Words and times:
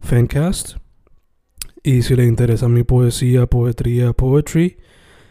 Fancast. 0.00 0.76
Y 1.82 2.02
si 2.02 2.16
le 2.16 2.24
interesa 2.24 2.68
mi 2.68 2.82
poesía, 2.82 3.46
poetría, 3.46 4.12
poetry, 4.12 4.78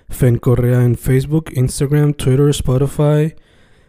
Fen 0.09 0.37
Correa 0.37 0.83
en 0.83 0.95
Facebook, 0.95 1.51
Instagram, 1.53 2.13
Twitter, 2.13 2.49
Spotify, 2.49 3.35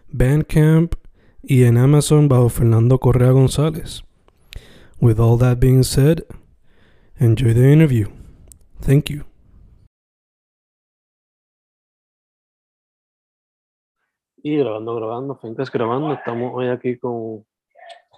Bandcamp 0.09 0.95
y 1.43 1.65
en 1.65 1.79
Amazon 1.79 2.29
bajo 2.29 2.49
Fernando 2.49 2.99
Correa 2.99 3.31
González. 3.31 4.03
With 5.01 5.21
all 5.21 5.39
that 5.39 5.61
being 5.61 5.85
said, 5.85 6.25
enjoy 7.19 7.55
the 7.55 7.73
interview. 7.73 8.09
Thank 8.81 9.11
you. 9.11 9.25
Y 14.43 14.57
grabando, 14.57 14.95
grabando, 14.95 15.37
Fencas 15.37 15.71
grabando, 15.71 16.13
estamos 16.13 16.53
hoy 16.55 16.69
aquí 16.69 16.97
con 16.99 17.45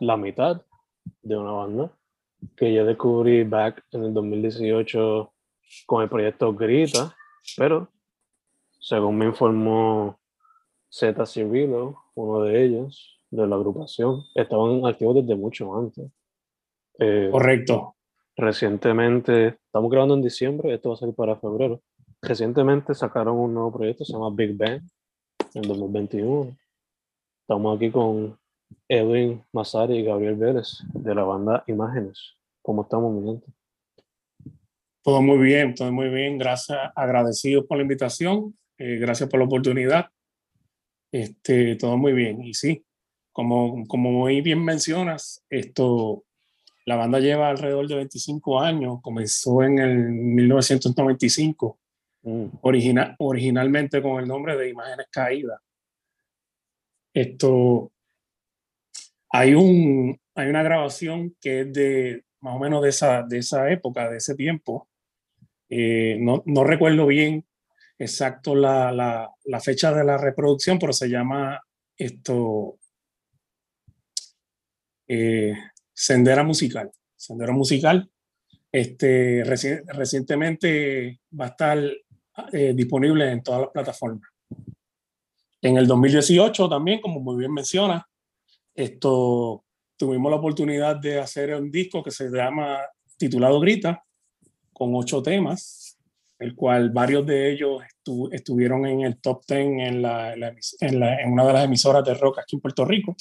la 0.01 0.17
mitad 0.17 0.63
de 1.23 1.37
una 1.37 1.53
banda 1.53 1.93
que 2.57 2.73
yo 2.73 2.85
descubrí 2.85 3.45
back 3.45 3.85
en 3.93 4.05
el 4.05 4.15
2018 4.15 5.33
con 5.87 6.03
el 6.03 6.09
proyecto 6.09 6.55
Grita, 6.55 7.15
pero 7.57 7.89
según 8.81 9.19
me 9.19 9.27
informó 9.27 10.19
Z 10.89 11.25
Cirilo, 11.27 11.97
uno 12.15 12.43
de 12.43 12.65
ellos, 12.65 13.21
de 13.31 13.47
la 13.47 13.57
agrupación, 13.57 14.25
estaban 14.35 14.85
activos 14.87 15.17
desde 15.17 15.37
mucho 15.37 15.77
antes. 15.77 16.11
Eh, 16.99 17.29
Correcto. 17.31 17.95
Recientemente, 18.37 19.59
estamos 19.67 19.91
grabando 19.91 20.15
en 20.15 20.23
diciembre, 20.23 20.75
esto 20.75 20.89
va 20.89 20.95
a 20.95 20.99
salir 20.99 21.15
para 21.15 21.37
febrero. 21.37 21.83
Recientemente 22.23 22.95
sacaron 22.95 23.37
un 23.37 23.55
nuevo 23.55 23.73
proyecto, 23.73 24.05
se 24.05 24.13
llama 24.13 24.31
Big 24.31 24.57
Bang, 24.57 24.83
en 25.55 25.63
2021. 25.63 26.57
Estamos 27.43 27.77
aquí 27.77 27.91
con 27.91 28.40
Edwin 28.89 29.43
Masari 29.53 29.99
y 29.99 30.05
Gabriel 30.05 30.37
Vélez, 30.37 30.79
de 30.95 31.15
la 31.15 31.23
banda 31.25 31.65
Imágenes. 31.67 32.35
¿Cómo 32.63 32.83
estamos, 32.83 33.13
mi 33.13 33.27
gente? 33.31 33.47
Todo 35.03 35.23
muy 35.23 35.39
bien, 35.39 35.75
todo 35.75 35.91
muy 35.93 36.09
bien. 36.09 36.39
Gracias, 36.39 36.79
agradecido 36.95 37.67
por 37.67 37.77
la 37.79 37.83
invitación. 37.83 38.57
eh, 38.79 38.97
gracias 38.99 39.29
por 39.29 39.39
la 39.41 39.47
oportunidad. 39.47 40.07
Este, 41.13 41.77
todo 41.77 41.97
muy 41.99 42.13
bien. 42.13 42.43
Y 42.43 42.55
sí, 42.55 42.85
como, 43.33 43.87
como 43.87 44.11
muy 44.11 44.41
bien 44.41 44.65
mencionas, 44.65 45.45
esto, 45.51 46.25
la 46.87 46.97
banda 46.97 47.19
lleva 47.21 47.49
alrededor 47.51 47.87
de 47.89 47.97
25 47.97 48.61
años. 48.61 48.99
Comenzó 49.03 49.63
en 49.63 49.79
el 49.79 49.97
1995, 50.11 51.77
Mm, 52.23 52.49
origina- 52.61 53.17
originalmente 53.19 54.03
con 54.03 54.21
el 54.21 54.29
nombre 54.29 54.55
de 54.55 54.69
Imágenes 54.69 55.07
Caídas. 55.11 55.59
Esto, 57.15 57.91
hay, 59.31 59.55
un, 59.55 60.19
hay 60.35 60.49
una 60.49 60.63
grabación 60.63 61.37
que 61.41 61.61
es 61.63 61.73
de 61.73 62.25
más 62.41 62.57
o 62.57 62.59
menos 62.59 62.83
de 62.83 62.89
esa, 62.89 63.23
de 63.23 63.39
esa 63.39 63.71
época, 63.71 64.11
de 64.11 64.17
ese 64.19 64.35
tiempo. 64.35 64.89
Eh, 65.69 66.17
no, 66.21 66.43
no 66.47 66.65
recuerdo 66.65 67.07
bien 67.07 67.47
exacto 67.99 68.55
la, 68.55 68.91
la, 68.93 69.31
la 69.45 69.61
fecha 69.61 69.93
de 69.93 70.05
la 70.05 70.17
reproducción, 70.17 70.79
pero 70.79 70.93
se 70.93 71.09
llama 71.09 71.61
esto 71.97 72.79
eh, 75.09 75.55
Sendera 75.93 76.43
Musical. 76.43 76.91
Sendera 77.17 77.53
Musical. 77.53 78.11
Este, 78.73 79.45
reci- 79.45 79.83
recientemente 79.87 81.21
va 81.39 81.47
a 81.47 81.49
estar 81.49 81.79
eh, 82.53 82.73
disponible 82.75 83.31
en 83.31 83.43
todas 83.43 83.63
las 83.63 83.71
plataformas. 83.71 84.29
En 85.63 85.77
el 85.77 85.87
2018 85.87 86.69
también, 86.69 87.01
como 87.01 87.21
muy 87.21 87.37
bien 87.37 87.53
menciona, 87.53 88.07
esto 88.83 89.65
tuvimos 89.97 90.31
la 90.31 90.39
oportunidad 90.39 90.97
de 90.97 91.19
hacer 91.19 91.55
un 91.55 91.71
disco 91.71 92.03
que 92.03 92.11
se 92.11 92.29
llama 92.31 92.81
titulado 93.17 93.61
Grita, 93.61 94.03
con 94.73 94.95
ocho 94.95 95.23
temas, 95.23 95.99
el 96.39 96.55
cual 96.55 96.91
varios 96.91 97.27
de 97.27 97.53
ellos 97.53 97.83
estu- 97.83 98.31
estuvieron 98.33 98.87
en 98.87 99.03
el 99.03 99.21
top 99.21 99.45
10 99.47 99.61
en, 99.61 100.03
la, 100.03 100.33
en, 100.33 101.33
una 101.33 101.47
de 101.47 101.53
las 101.53 101.65
emisoras 101.67 102.03
de 102.05 102.15
rock 102.15 102.39
aquí 102.39 102.57
en 102.57 102.63
Puerto 102.63 102.85
Rico. 102.87 103.15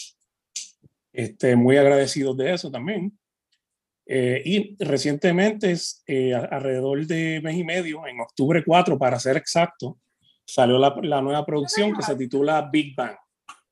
Este, 1.11 1.55
muy 1.55 1.75
agradecidos 1.75 2.37
de 2.37 2.53
eso 2.53 2.71
también. 2.71 3.17
Eh, 4.05 4.41
y 4.45 4.83
recientemente, 4.83 5.75
eh, 6.07 6.33
alrededor 6.33 7.05
de 7.05 7.41
mes 7.43 7.57
y 7.57 7.63
medio, 7.63 8.07
en 8.07 8.21
octubre 8.21 8.63
4 8.65 8.97
para 8.97 9.19
ser 9.19 9.35
exacto, 9.35 9.99
salió 10.45 10.79
la, 10.79 10.95
la 11.03 11.21
nueva 11.21 11.45
producción 11.45 11.93
que 11.93 12.01
se 12.01 12.15
titula 12.15 12.69
Big 12.71 12.95
Bang. 12.95 13.17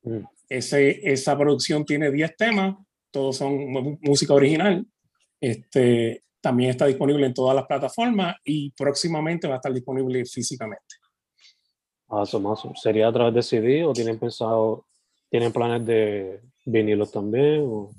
mm. 0.02 0.18
Ese, 0.48 1.00
esa 1.02 1.36
producción 1.36 1.84
tiene 1.84 2.10
10 2.10 2.36
temas, 2.36 2.76
todos 3.10 3.36
son 3.36 3.98
música 4.00 4.34
original. 4.34 4.86
Este, 5.40 6.24
también 6.40 6.70
está 6.70 6.86
disponible 6.86 7.26
en 7.26 7.34
todas 7.34 7.54
las 7.54 7.66
plataformas 7.66 8.36
y 8.44 8.70
próximamente 8.70 9.46
va 9.48 9.54
a 9.54 9.56
estar 9.56 9.72
disponible 9.72 10.24
físicamente. 10.24 10.96
Awesome, 12.08 12.48
awesome. 12.48 12.74
¿Sería 12.76 13.08
a 13.08 13.12
través 13.12 13.34
de 13.34 13.42
CD 13.42 13.84
o 13.84 13.92
tienen 13.92 14.18
pensado, 14.18 14.86
tienen 15.30 15.52
planes 15.52 15.84
de 15.84 16.40
vinilos 16.64 17.12
también? 17.12 17.62
O? 17.66 17.92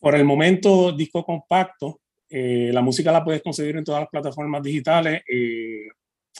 Por 0.00 0.14
el 0.14 0.24
momento, 0.24 0.92
disco 0.92 1.24
compacto. 1.24 2.00
eh, 2.30 2.70
la 2.72 2.80
música 2.80 3.12
la 3.12 3.22
puedes 3.22 3.42
conseguir 3.42 3.76
en 3.76 3.84
todas 3.84 4.00
las 4.00 4.08
plataformas 4.08 4.62
digitales. 4.62 5.22
eh, 5.28 5.86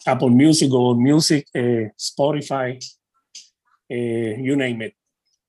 Apple 0.07 0.31
Music, 0.31 0.71
Google 0.71 0.99
Music, 1.13 1.47
eh, 1.53 1.91
Spotify, 1.97 2.79
you 3.91 4.57
name 4.57 4.87
it. 4.87 4.95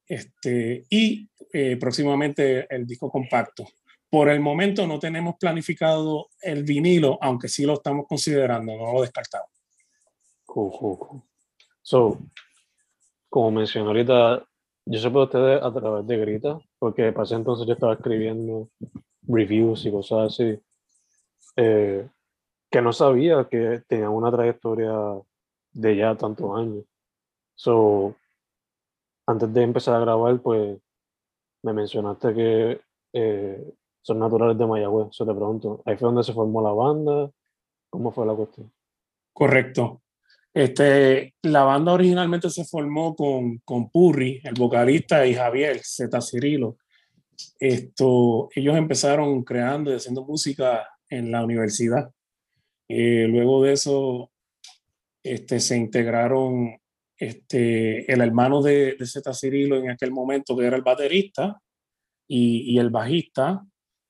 Este, 0.08 0.86
y 0.90 1.30
eh, 1.54 1.78
próximamente 1.78 2.68
el 2.74 2.86
disco 2.86 3.10
compacto. 3.10 3.66
Por 4.10 4.30
el 4.30 4.40
momento 4.40 4.86
no 4.86 5.00
tenemos 5.00 5.36
planificado 5.40 6.28
el 6.42 6.64
vinilo, 6.64 7.18
aunque 7.22 7.48
sí 7.48 7.66
lo 7.66 7.74
estamos 7.74 8.06
considerando, 8.08 8.76
no 8.76 8.94
lo 8.94 9.02
descartamos. 9.02 9.50
Cool, 10.46 10.72
cool, 10.72 10.98
cool. 11.00 11.22
So, 11.82 12.20
como 13.30 13.52
mencioné 13.52 13.88
ahorita, 13.88 14.46
yo 14.86 15.00
supe 15.00 15.18
de 15.18 15.24
ustedes 15.24 15.64
a 15.64 15.74
través 15.74 16.06
de 16.06 16.18
Grita, 16.18 16.60
porque 16.78 17.12
para 17.12 17.24
ese 17.24 17.36
entonces 17.36 17.66
yo 17.66 17.74
estaba 17.74 17.94
escribiendo 17.94 18.70
reviews 19.24 19.86
y 19.86 19.92
cosas 19.92 20.34
así, 20.34 20.60
eh, 21.56 22.08
que 22.70 22.82
no 22.82 22.94
sabía 22.94 23.48
que 23.50 23.82
tenían 23.88 24.10
una 24.10 24.32
trayectoria 24.32 24.94
de 25.72 25.96
ya 25.96 26.16
tantos 26.16 26.58
años. 26.58 26.86
So, 27.56 28.16
antes 29.26 29.54
de 29.54 29.62
empezar 29.62 29.96
a 29.96 30.00
grabar, 30.00 30.42
pues 30.42 30.78
me 31.64 31.74
mencionaste 31.74 32.34
que 32.34 32.82
eh, 33.14 33.74
son 34.02 34.20
naturales 34.20 34.58
de 34.58 34.66
Mayagüez. 34.66 35.08
So 35.12 35.26
te 35.26 35.34
pregunto, 35.34 35.82
¿ahí 35.86 35.98
fue 35.98 36.08
donde 36.08 36.24
se 36.24 36.34
formó 36.34 36.62
la 36.62 36.72
banda? 36.72 37.32
¿Cómo 37.90 38.12
fue 38.12 38.26
la 38.26 38.34
cuestión? 38.34 38.72
Correcto. 39.34 40.02
Este, 40.54 41.34
la 41.42 41.64
banda 41.64 41.94
originalmente 41.94 42.50
se 42.50 42.66
formó 42.66 43.16
con, 43.16 43.58
con 43.60 43.90
Purri, 43.90 44.40
el 44.44 44.54
vocalista, 44.54 45.26
y 45.26 45.34
Javier 45.34 45.80
Z. 45.84 46.22
Cirilo. 46.22 46.78
Esto, 47.60 48.50
ellos 48.54 48.78
empezaron 48.78 49.44
creando 49.44 49.92
y 49.92 49.96
haciendo 49.96 50.24
música 50.24 50.88
en 51.10 51.32
la 51.32 51.44
universidad. 51.44 52.12
Eh, 52.88 53.26
luego 53.28 53.64
de 53.64 53.74
eso, 53.74 54.32
este, 55.24 55.60
se 55.60 55.78
integraron 55.78 56.78
este, 57.28 58.12
el 58.12 58.22
hermano 58.22 58.62
de, 58.62 58.96
de 58.96 59.06
Z. 59.06 59.34
Cirilo 59.34 59.78
en 59.78 59.90
aquel 59.90 60.12
momento, 60.12 60.58
que 60.58 60.66
era 60.66 60.76
el 60.76 60.84
baterista, 60.84 61.60
y, 62.28 62.78
el 62.80 62.90
bajista, 62.90 63.66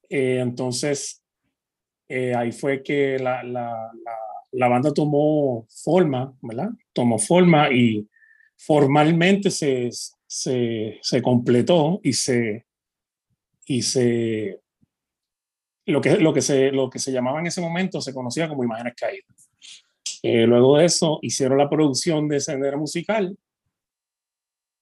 Eh, 0.09 0.39
entonces, 0.39 1.23
eh, 2.07 2.35
ahí 2.35 2.51
fue 2.51 2.83
que 2.83 3.17
la, 3.17 3.41
la, 3.43 3.91
la, 4.05 4.15
la, 4.51 4.67
banda 4.67 4.93
tomó 4.93 5.65
forma, 5.83 6.33
¿verdad? 6.41 6.69
Tomó 6.93 7.17
forma 7.17 7.71
y 7.71 8.07
formalmente 8.55 9.49
se, 9.49 9.89
se, 10.27 10.99
se 11.01 11.21
completó 11.21 11.99
y 12.03 12.13
se, 12.13 12.65
y 13.65 13.81
se 13.81 14.59
lo 15.85 15.99
que, 16.01 16.17
lo, 16.17 16.33
que 16.33 16.41
se, 16.41 16.71
lo 16.71 16.89
que 16.89 16.99
se 16.99 17.11
llamaba 17.11 17.39
en 17.39 17.47
ese 17.47 17.61
momento 17.61 17.99
se 18.01 18.13
conocía 18.13 18.47
como 18.47 18.63
Imágenes 18.63 18.93
Caídas. 18.95 19.49
Eh, 20.23 20.47
luego 20.47 20.77
de 20.77 20.85
eso 20.85 21.19
hicieron 21.21 21.57
la 21.57 21.69
producción 21.69 22.29
de 22.29 22.39
Sendera 22.39 22.77
Musical 22.77 23.37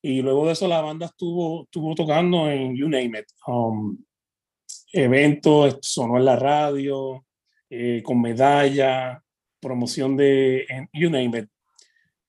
y 0.03 0.21
luego 0.21 0.45
de 0.45 0.53
eso 0.53 0.67
la 0.67 0.81
banda 0.81 1.07
estuvo, 1.07 1.63
estuvo 1.63 1.95
tocando 1.95 2.49
en 2.49 2.75
You 2.75 2.87
Name 2.87 3.19
It, 3.19 3.25
um, 3.47 3.97
eventos, 4.93 5.79
sonó 5.81 6.17
en 6.17 6.25
la 6.25 6.35
radio, 6.35 7.25
eh, 7.69 8.01
con 8.03 8.21
medalla, 8.21 9.23
promoción 9.59 10.15
de 10.15 10.65
en 10.69 10.89
You 10.93 11.09
Name 11.09 11.39
It. 11.39 11.49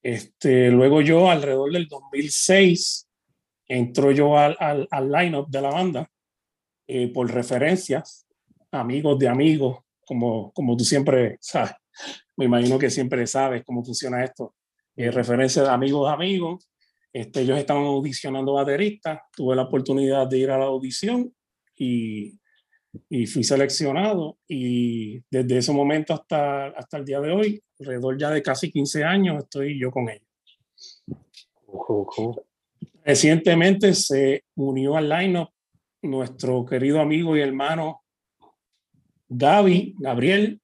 Este, 0.01 0.69
luego 0.69 1.01
yo, 1.01 1.29
alrededor 1.29 1.71
del 1.71 1.87
2006, 1.87 3.07
entró 3.67 4.11
yo 4.11 4.37
al, 4.37 4.57
al, 4.59 4.87
al 4.91 5.11
line-up 5.11 5.49
de 5.49 5.61
la 5.61 5.69
banda 5.69 6.11
eh, 6.87 7.07
por 7.07 7.31
referencias, 7.31 8.27
amigos 8.71 9.17
de 9.17 9.29
amigos, 9.29 9.79
como, 10.05 10.51
como 10.51 10.75
tú 10.75 10.83
siempre 10.83 11.37
sabes. 11.39 11.73
Me 12.37 12.45
imagino 12.45 12.79
que 12.79 12.89
siempre 12.89 13.25
sabes 13.27 13.63
cómo 13.63 13.83
funciona 13.83 14.23
esto. 14.23 14.55
Eh, 14.95 15.11
referencias 15.11 15.65
de 15.65 15.71
amigos 15.71 16.07
de 16.07 16.13
amigos. 16.13 16.69
Este, 17.11 17.41
ellos 17.41 17.59
estaban 17.59 17.83
audicionando 17.83 18.53
bateristas. 18.53 19.19
Tuve 19.35 19.55
la 19.55 19.63
oportunidad 19.63 20.27
de 20.27 20.37
ir 20.37 20.51
a 20.51 20.57
la 20.57 20.65
audición 20.65 21.33
y, 21.75 22.39
y 23.09 23.27
fui 23.27 23.43
seleccionado. 23.43 24.37
Y 24.47 25.21
desde 25.29 25.57
ese 25.57 25.71
momento 25.71 26.13
hasta, 26.13 26.67
hasta 26.67 26.97
el 26.97 27.05
día 27.05 27.19
de 27.19 27.31
hoy, 27.31 27.63
alrededor 27.79 28.17
ya 28.17 28.31
de 28.31 28.41
casi 28.41 28.71
15 28.71 29.03
años, 29.03 29.43
estoy 29.43 29.79
yo 29.79 29.91
con 29.91 30.09
ellos. 30.09 30.27
Recientemente 33.03 33.93
se 33.93 34.45
unió 34.55 34.95
al 34.95 35.09
line-up 35.09 35.49
nuestro 36.01 36.65
querido 36.65 36.99
amigo 36.99 37.35
y 37.35 37.41
hermano 37.41 38.03
Gaby, 39.29 39.95
Gabriel, 39.97 40.61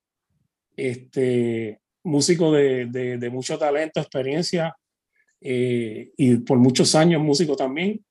este, 0.87 1.81
músico 2.03 2.51
de, 2.51 2.85
de, 2.87 3.17
de 3.17 3.29
mucho 3.29 3.57
talento, 3.57 3.99
experiencia 3.99 4.75
eh, 5.41 6.11
y 6.17 6.37
por 6.37 6.57
muchos 6.57 6.95
años 6.95 7.21
músico 7.21 7.55
también, 7.55 8.03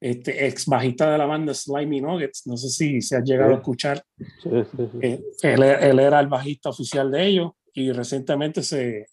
este, 0.00 0.46
ex 0.46 0.66
bajista 0.66 1.10
de 1.10 1.18
la 1.18 1.26
banda 1.26 1.54
Slimy 1.54 2.00
Nuggets, 2.00 2.46
no 2.46 2.56
sé 2.56 2.68
si 2.68 3.00
se 3.00 3.16
ha 3.16 3.20
llegado 3.22 3.52
a 3.52 3.56
escuchar, 3.56 4.04
Sí, 4.18 4.50
sí, 4.70 4.88
sí. 4.92 4.98
eh, 5.02 5.22
él, 5.42 5.62
él 5.62 5.98
era 6.00 6.20
el 6.20 6.26
bajista 6.28 6.70
oficial 6.70 7.10
de 7.10 7.26
ellos 7.26 7.52
y 7.72 7.92
recientemente 7.92 8.62
se, 8.62 9.06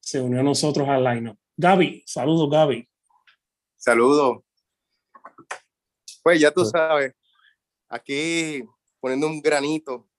se 0.00 0.20
unió 0.20 0.40
a 0.40 0.44
nosotros 0.44 0.88
al 0.88 1.04
line 1.04 1.36
Gaby, 1.56 2.02
saludos 2.06 2.48
Gaby. 2.50 2.88
Saludos. 3.76 4.42
Pues 6.22 6.38
ya 6.40 6.50
tú 6.50 6.64
sabes, 6.66 7.14
aquí 7.88 8.62
poniendo 9.00 9.26
un 9.26 9.40
granito 9.40 10.09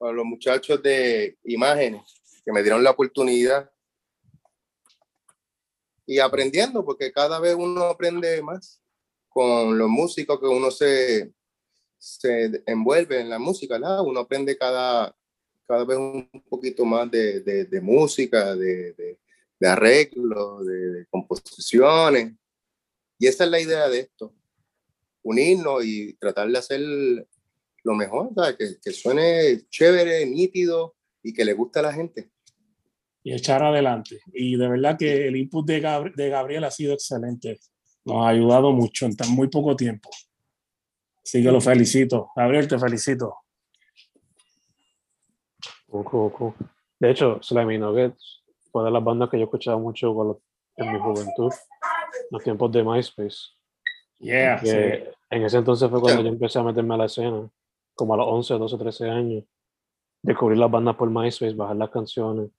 para 0.00 0.14
los 0.14 0.24
muchachos 0.24 0.82
de 0.82 1.36
imágenes 1.44 2.22
que 2.42 2.50
me 2.50 2.62
dieron 2.62 2.82
la 2.82 2.92
oportunidad 2.92 3.70
y 6.06 6.18
aprendiendo, 6.18 6.82
porque 6.82 7.12
cada 7.12 7.38
vez 7.38 7.54
uno 7.54 7.82
aprende 7.84 8.40
más 8.40 8.80
con 9.28 9.76
los 9.76 9.90
músicos 9.90 10.40
que 10.40 10.46
uno 10.46 10.70
se, 10.70 11.34
se 11.98 12.62
envuelve 12.64 13.20
en 13.20 13.28
la 13.28 13.38
música, 13.38 13.74
¿verdad? 13.74 14.00
Uno 14.00 14.20
aprende 14.20 14.56
cada, 14.56 15.14
cada 15.68 15.84
vez 15.84 15.98
un 15.98 16.30
poquito 16.48 16.86
más 16.86 17.10
de, 17.10 17.40
de, 17.40 17.66
de 17.66 17.80
música, 17.82 18.56
de, 18.56 18.94
de, 18.94 19.20
de 19.60 19.68
arreglos, 19.68 20.66
de 20.66 21.06
composiciones. 21.10 22.32
Y 23.18 23.26
esa 23.26 23.44
es 23.44 23.50
la 23.50 23.60
idea 23.60 23.86
de 23.90 24.00
esto, 24.00 24.34
unirnos 25.22 25.84
y 25.84 26.14
tratar 26.14 26.48
de 26.48 26.58
hacer 26.58 26.80
lo 27.84 27.94
mejor, 27.94 28.30
¿sabes? 28.34 28.56
Que, 28.56 28.66
que 28.82 28.90
suene 28.92 29.62
chévere, 29.70 30.26
nítido 30.26 30.94
y 31.22 31.32
que 31.32 31.44
le 31.44 31.52
guste 31.54 31.78
a 31.80 31.82
la 31.82 31.92
gente. 31.92 32.30
y 33.22 33.34
echar 33.34 33.62
adelante. 33.62 34.20
Y 34.32 34.56
de 34.56 34.68
verdad 34.68 34.96
que 34.98 35.28
el 35.28 35.36
input 35.36 35.66
de, 35.66 35.82
Gabri- 35.82 36.14
de 36.14 36.28
Gabriel 36.30 36.64
ha 36.64 36.70
sido 36.70 36.94
excelente. 36.94 37.58
Nos 38.04 38.24
ha 38.24 38.28
ayudado 38.28 38.72
mucho 38.72 39.04
en 39.06 39.14
tan 39.14 39.30
muy 39.30 39.48
poco 39.48 39.76
tiempo. 39.76 40.08
Así 41.22 41.42
que 41.42 41.52
lo 41.52 41.60
felicito. 41.60 42.30
Gabriel, 42.34 42.66
te 42.66 42.78
felicito. 42.78 43.34
Cool, 45.86 46.04
cool, 46.04 46.32
cool. 46.32 46.54
De 46.98 47.10
hecho, 47.10 47.38
Slimy 47.42 47.78
Nuggets 47.78 48.42
fue 48.70 48.84
de 48.84 48.90
las 48.90 49.02
bandas 49.02 49.28
que 49.28 49.38
yo 49.38 49.44
escuchaba 49.44 49.78
mucho 49.78 50.14
cuando- 50.14 50.40
en 50.76 50.92
mi 50.92 50.98
juventud, 50.98 51.52
los 52.30 52.42
tiempos 52.42 52.72
de 52.72 52.82
MySpace. 52.82 53.36
Yeah, 54.18 54.58
sí. 54.60 54.68
En 55.30 55.42
ese 55.44 55.58
entonces 55.58 55.90
fue 55.90 56.00
cuando 56.00 56.22
yo 56.22 56.28
empecé 56.28 56.58
a 56.58 56.62
meterme 56.62 56.94
a 56.94 56.98
la 56.98 57.04
escena, 57.06 57.50
como 58.00 58.14
a 58.14 58.16
los 58.16 58.26
11, 58.28 58.54
12, 58.54 58.78
13 58.78 59.10
años. 59.10 59.44
Descubrir 60.22 60.58
las 60.58 60.70
bandas 60.70 60.96
por 60.96 61.10
MySpace, 61.10 61.54
bajar 61.54 61.76
las 61.76 61.90
canciones. 61.90 62.50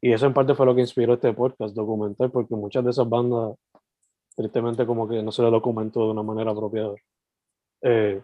Y 0.00 0.12
eso 0.12 0.26
en 0.26 0.32
parte 0.32 0.54
fue 0.54 0.66
lo 0.66 0.74
que 0.74 0.82
inspiró 0.82 1.14
este 1.14 1.32
podcast 1.32 1.74
documental, 1.74 2.30
porque 2.30 2.54
muchas 2.54 2.84
de 2.84 2.90
esas 2.90 3.08
bandas, 3.08 3.56
tristemente, 4.36 4.86
como 4.86 5.08
que 5.08 5.20
no 5.20 5.32
se 5.32 5.42
le 5.42 5.50
documentó 5.50 6.04
de 6.04 6.12
una 6.12 6.22
manera 6.22 6.52
apropiada. 6.52 6.94
Eh, 7.82 8.22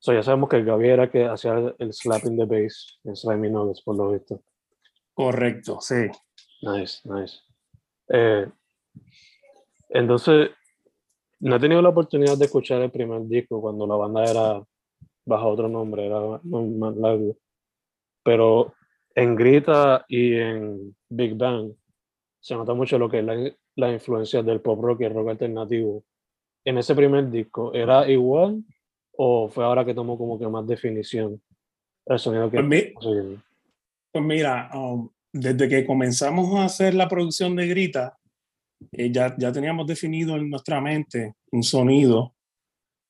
so 0.00 0.12
ya 0.12 0.24
sabemos 0.24 0.48
que 0.48 0.64
Gaby 0.64 0.88
era 0.88 1.08
que 1.08 1.24
hacía 1.24 1.74
el, 1.78 1.92
slapping 1.92 2.36
de 2.36 2.44
bass 2.44 2.98
en 3.04 3.14
Slimy 3.14 3.48
Nuggets, 3.48 3.82
por 3.82 3.96
lo 3.96 4.10
visto. 4.10 4.42
Correcto, 5.14 5.80
sí. 5.80 6.08
Nice, 6.62 7.00
nice. 7.04 7.38
Eh, 8.08 8.50
entonces, 9.90 10.50
no 11.40 11.54
he 11.54 11.60
tenido 11.60 11.80
la 11.80 11.90
oportunidad 11.90 12.36
de 12.36 12.46
escuchar 12.46 12.82
el 12.82 12.90
primer 12.90 13.22
disco 13.28 13.60
cuando 13.60 13.86
la 13.86 13.94
banda 13.94 14.24
era 14.24 14.64
bajo 15.28 15.48
otro 15.48 15.68
nombre, 15.68 16.06
era 16.06 16.20
más- 16.42 16.96
largo. 16.96 17.36
Pero 18.24 18.74
en 19.14 19.36
Grita 19.36 20.04
y 20.08 20.34
en 20.34 20.96
Big 21.08 21.34
Bang 21.36 21.72
se 22.40 22.54
nota 22.54 22.74
mucho 22.74 22.98
lo 22.98 23.08
que 23.08 23.18
es 23.20 23.24
la, 23.24 23.52
la 23.76 23.92
influencia 23.92 24.42
del 24.42 24.60
pop 24.60 24.80
rock 24.82 25.02
y 25.02 25.04
el 25.04 25.14
rock 25.14 25.28
alternativo. 25.30 26.04
En 26.64 26.78
ese 26.78 26.94
primer 26.94 27.30
disco, 27.30 27.72
¿era 27.74 28.08
igual 28.10 28.62
o 29.16 29.48
fue 29.48 29.64
ahora 29.64 29.84
que 29.84 29.94
tomó 29.94 30.16
como 30.16 30.38
que 30.38 30.46
más 30.48 30.66
definición 30.66 31.40
el 32.06 32.18
sonido 32.18 32.50
que 32.50 32.58
Pues, 32.62 32.66
mi- 32.68 32.94
pues 34.12 34.24
mira, 34.24 34.70
um, 34.74 35.08
desde 35.32 35.68
que 35.68 35.84
comenzamos 35.84 36.54
a 36.58 36.64
hacer 36.64 36.94
la 36.94 37.08
producción 37.08 37.54
de 37.56 37.66
Grita, 37.66 38.16
eh, 38.92 39.10
ya, 39.10 39.34
ya 39.36 39.52
teníamos 39.52 39.86
definido 39.86 40.36
en 40.36 40.48
nuestra 40.48 40.80
mente 40.80 41.34
un 41.52 41.62
sonido 41.62 42.34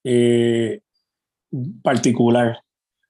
eh, 0.05 0.81
particular. 1.83 2.61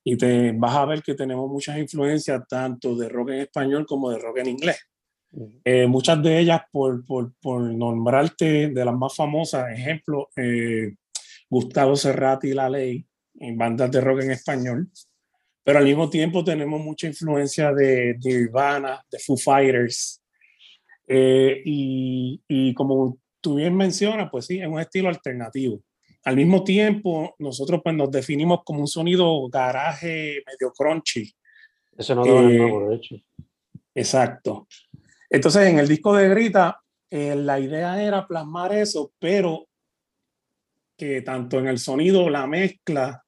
Y 0.04 0.16
te 0.16 0.52
vas 0.52 0.75
a 0.75 0.87
ver 0.87 1.02
que 1.02 1.14
tenemos 1.14 1.50
muchas 1.50 1.78
influencias 1.78 2.42
tanto 2.49 2.97
de 2.97 3.09
rock 3.09 3.30
en 3.30 3.40
español 3.40 3.85
como 3.87 4.11
de 4.11 4.18
rock 4.18 4.38
en 4.38 4.49
inglés. 4.49 4.78
Eh, 5.64 5.87
muchas 5.87 6.23
de 6.23 6.38
ellas, 6.38 6.62
por, 6.73 7.04
por, 7.04 7.35
por 7.40 7.61
nombrarte 7.61 8.68
de 8.68 8.85
las 8.85 8.95
más 8.95 9.14
famosas, 9.14 9.71
ejemplo, 9.71 10.30
eh, 10.37 10.95
Gustavo 11.50 11.97
Cerrati 11.97 12.49
y 12.49 12.54
La 12.54 12.71
Ley, 12.71 13.07
en 13.35 13.59
bandas 13.59 13.90
de 13.90 14.00
rock 14.00 14.23
en 14.23 14.30
español, 14.30 14.90
pero 15.62 15.78
al 15.78 15.85
mismo 15.85 16.09
tiempo 16.09 16.42
tenemos 16.42 16.80
mucha 16.80 17.07
influencia 17.07 17.73
de, 17.73 18.14
de 18.14 18.38
Nirvana, 18.38 19.04
de 19.11 19.18
Foo 19.18 19.37
Fighters, 19.37 20.23
eh, 21.07 21.61
y, 21.64 22.42
y 22.49 22.75
como 22.75 23.18
tú 23.40 23.57
bien 23.57 23.76
mencionas, 23.76 24.28
pues 24.30 24.47
sí, 24.47 24.61
es 24.61 24.66
un 24.66 24.80
estilo 24.80 25.09
alternativo. 25.09 25.83
Al 26.25 26.37
mismo 26.37 26.65
tiempo, 26.65 27.35
nosotros 27.39 27.81
pues 27.83 27.95
nos 27.95 28.11
definimos 28.11 28.61
como 28.65 28.81
un 28.81 28.89
sonido 28.89 29.49
garaje 29.49 30.43
medio 30.47 30.73
crunchy, 30.77 31.33
Ese 31.97 32.15
no 32.15 32.25
daba 32.27 32.43
Eh, 32.43 32.59
nuevo, 32.59 32.89
de 32.91 32.97
hecho. 32.97 33.17
Exacto. 33.95 34.67
Entonces, 35.31 35.69
en 35.69 35.79
el 35.79 35.89
disco 35.89 36.15
de 36.15 36.29
Grita, 36.29 36.81
eh, 37.11 37.35
la 37.37 37.59
idea 37.59 38.03
era 38.03 38.27
plasmar 38.27 38.73
eso, 38.73 39.13
pero 39.19 39.67
que 40.97 41.23
tanto 41.23 41.59
en 41.59 41.69
el 41.69 41.79
sonido, 41.79 42.29
la 42.29 42.47
mezcla, 42.47 43.25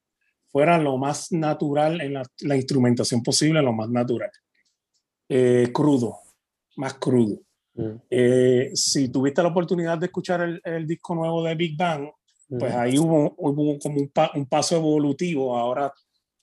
fuera 0.48 0.76
lo 0.78 0.98
más 0.98 1.30
natural, 1.30 2.00
en 2.00 2.14
la, 2.14 2.22
la 2.40 2.56
instrumentación 2.56 3.22
posible, 3.22 3.62
lo 3.62 3.72
más 3.72 3.88
natural. 3.88 4.30
Eh, 5.28 5.70
crudo, 5.72 6.18
más 6.76 6.94
crudo. 6.94 7.38
Mm, 7.74 7.96
Eh, 8.10 8.70
si 8.74 9.08
tuviste 9.10 9.42
la 9.42 9.48
oportunidad 9.48 9.96
de 9.98 10.06
escuchar 10.06 10.40
el, 10.40 10.60
el 10.64 10.86
disco 10.86 11.14
nuevo 11.14 11.44
de 11.44 11.54
Big 11.54 11.76
Bang, 11.76 12.10
pues 12.58 12.74
ahí 12.74 12.98
hubo, 12.98 13.34
hubo 13.38 13.78
como 13.78 14.00
un, 14.00 14.08
pa- 14.08 14.32
un 14.34 14.46
paso 14.46 14.76
evolutivo. 14.76 15.56
Ahora 15.56 15.92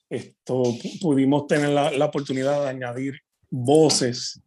esto, 0.09 0.63
pu- 0.63 1.01
pudimos 1.01 1.47
tener 1.47 1.69
la, 1.69 1.91
la 1.91 2.05
oportunidad 2.05 2.61
de 2.63 2.69
añadir 2.69 3.19
voces, 3.49 4.41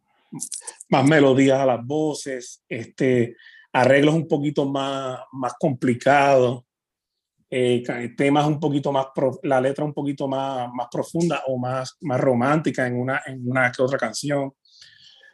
más 0.89 1.05
melodías 1.05 1.59
a 1.59 1.65
las 1.65 1.85
voces, 1.85 2.63
este, 2.67 3.35
arreglos 3.73 4.15
un 4.15 4.27
poquito 4.27 4.65
más, 4.65 5.19
más 5.31 5.53
complicados. 5.59 6.63
eh, 7.53 7.83
temas 8.15 8.47
un 8.47 8.59
poquito 8.59 8.91
más, 8.93 9.07
la 9.43 9.59
letra 9.59 9.83
un 9.83 9.93
poquito 9.93 10.27
más, 10.27 10.69
más 10.73 10.87
profunda 10.89 11.43
o 11.47 11.57
más, 11.57 11.97
más 12.01 12.19
romántica 12.19 12.87
en 12.87 12.95
una, 12.97 13.21
en 13.25 13.45
una 13.45 13.71
que 13.71 13.81
otra 13.81 13.97
canción, 13.97 14.53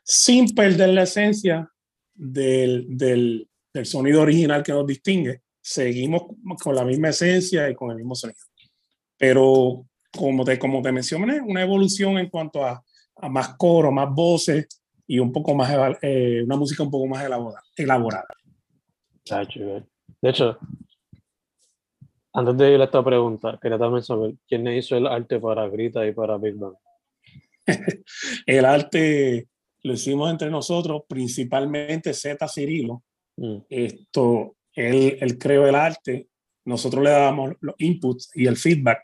sin 0.04 0.54
perder 0.56 0.90
la 0.90 1.04
esencia 1.04 1.70
del, 2.16 2.86
del, 2.90 3.48
del 3.72 3.86
sonido 3.86 4.22
original 4.24 4.64
que 4.64 4.72
nos 4.72 4.88
distingue. 4.88 5.42
Seguimos 5.70 6.24
con 6.64 6.74
la 6.74 6.86
misma 6.86 7.10
esencia 7.10 7.70
y 7.70 7.76
con 7.76 7.92
el 7.92 7.98
mismo 7.98 8.16
sonido. 8.16 8.40
Pero 9.18 9.86
como 10.16 10.46
te, 10.46 10.58
como 10.58 10.82
te 10.82 10.94
mencioné, 10.94 11.42
una 11.42 11.62
evolución 11.62 12.18
en 12.18 12.30
cuanto 12.30 12.64
a, 12.64 12.82
a 13.18 13.28
más 13.28 13.58
coro, 13.58 13.92
más 13.92 14.10
voces 14.10 14.66
y 15.06 15.20
un 15.20 15.34
poco 15.34 15.54
más, 15.54 15.98
eh, 16.02 16.42
una 16.46 16.56
música 16.56 16.84
un 16.84 16.92
poco 16.92 17.06
más 17.08 17.26
elaborada. 17.26 17.64
elaborada. 17.76 18.28
De 20.22 20.30
hecho, 20.30 20.58
antes 22.32 22.58
de 22.58 22.74
ir 22.74 22.80
a 22.80 22.86
esta 22.86 23.04
pregunta, 23.04 23.60
quería 23.62 23.78
también 23.78 24.04
saber 24.04 24.36
quién 24.48 24.66
hizo 24.68 24.96
el 24.96 25.06
arte 25.06 25.38
para 25.38 25.68
Grita 25.68 26.08
y 26.08 26.14
para 26.14 26.38
Big 26.38 26.56
Bang. 26.56 26.76
el 28.46 28.64
arte 28.64 29.50
lo 29.84 29.94
hicimos 29.94 30.32
entre 30.32 30.50
nosotros, 30.50 31.02
principalmente 31.10 32.14
Z 32.14 32.48
Cirilo. 32.48 33.04
Mm. 33.36 33.58
Esto, 33.70 34.57
él, 34.78 35.18
él, 35.20 35.38
creó 35.38 35.68
el 35.68 35.76
arte, 35.76 36.28
nosotros 36.66 37.04
le 37.04 37.10
dábamos 37.10 37.54
los 37.62 37.76
inputs 37.80 38.32
y 38.36 38.48
el 38.48 38.58
feedback. 38.58 39.00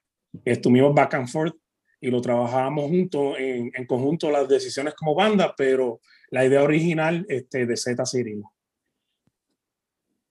Estuvimos 0.46 0.94
back 0.94 1.16
and 1.16 1.28
forth 1.28 1.56
y 2.00 2.10
lo 2.10 2.22
trabajábamos 2.22 2.86
juntos, 2.90 3.36
en, 3.40 3.72
en, 3.74 3.86
conjunto 3.86 4.30
las 4.30 4.48
decisiones 4.48 4.94
como 4.94 5.16
banda, 5.16 5.54
pero 5.58 6.00
la 6.30 6.46
idea 6.46 6.64
original 6.64 7.26
este, 7.30 7.66
de 7.66 7.78
Z 7.78 8.06
Cirilo. 8.06 8.52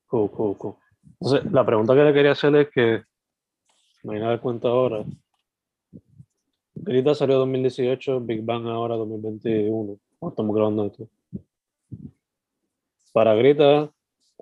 Cool, 0.07 0.31
cool, 0.31 0.57
cool. 0.59 0.75
Entonces, 1.21 1.51
la 1.51 1.65
pregunta 1.65 1.95
que 1.95 2.05
le 2.05 2.13
quería 2.13 2.33
hacer 2.33 2.55
es 2.57 2.69
que, 2.71 3.03
me 4.03 4.15
voy 4.15 4.19
a 4.19 4.29
dar 4.29 4.41
cuenta 4.41 4.69
ahora, 4.69 5.05
Grita 6.75 7.15
salió 7.15 7.39
2018, 7.39 8.21
Big 8.21 8.45
Bang 8.45 8.67
ahora 8.67 8.97
2021. 8.97 9.99
Estamos 10.29 10.55
grabando 10.55 10.87
esto. 10.87 11.09
Para 13.13 13.35
Grita, 13.35 13.91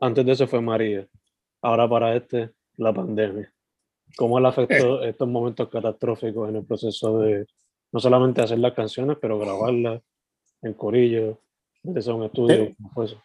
antes 0.01 0.25
de 0.25 0.33
eso 0.33 0.47
fue 0.47 0.61
María. 0.61 1.07
Ahora 1.63 1.89
para 1.89 2.17
este, 2.17 2.51
la 2.77 2.93
pandemia. 2.93 3.53
¿Cómo 4.17 4.41
le 4.41 4.49
afectó 4.49 5.03
eh. 5.03 5.11
estos 5.11 5.29
momentos 5.29 5.69
catastróficos 5.69 6.49
en 6.49 6.57
el 6.57 6.65
proceso 6.65 7.21
de 7.21 7.47
no 7.93 8.01
solamente 8.01 8.43
hacer 8.43 8.59
las 8.59 8.73
canciones, 8.73 9.19
pero 9.21 9.39
grabarlas 9.39 10.03
en 10.63 10.75
corillo, 10.75 11.39
desde 11.83 12.13
un 12.13 12.25
estudio? 12.25 12.55
Eh. 12.55 12.75
¿Cómo 12.77 12.91
fue 12.91 13.05
eso? 13.07 13.23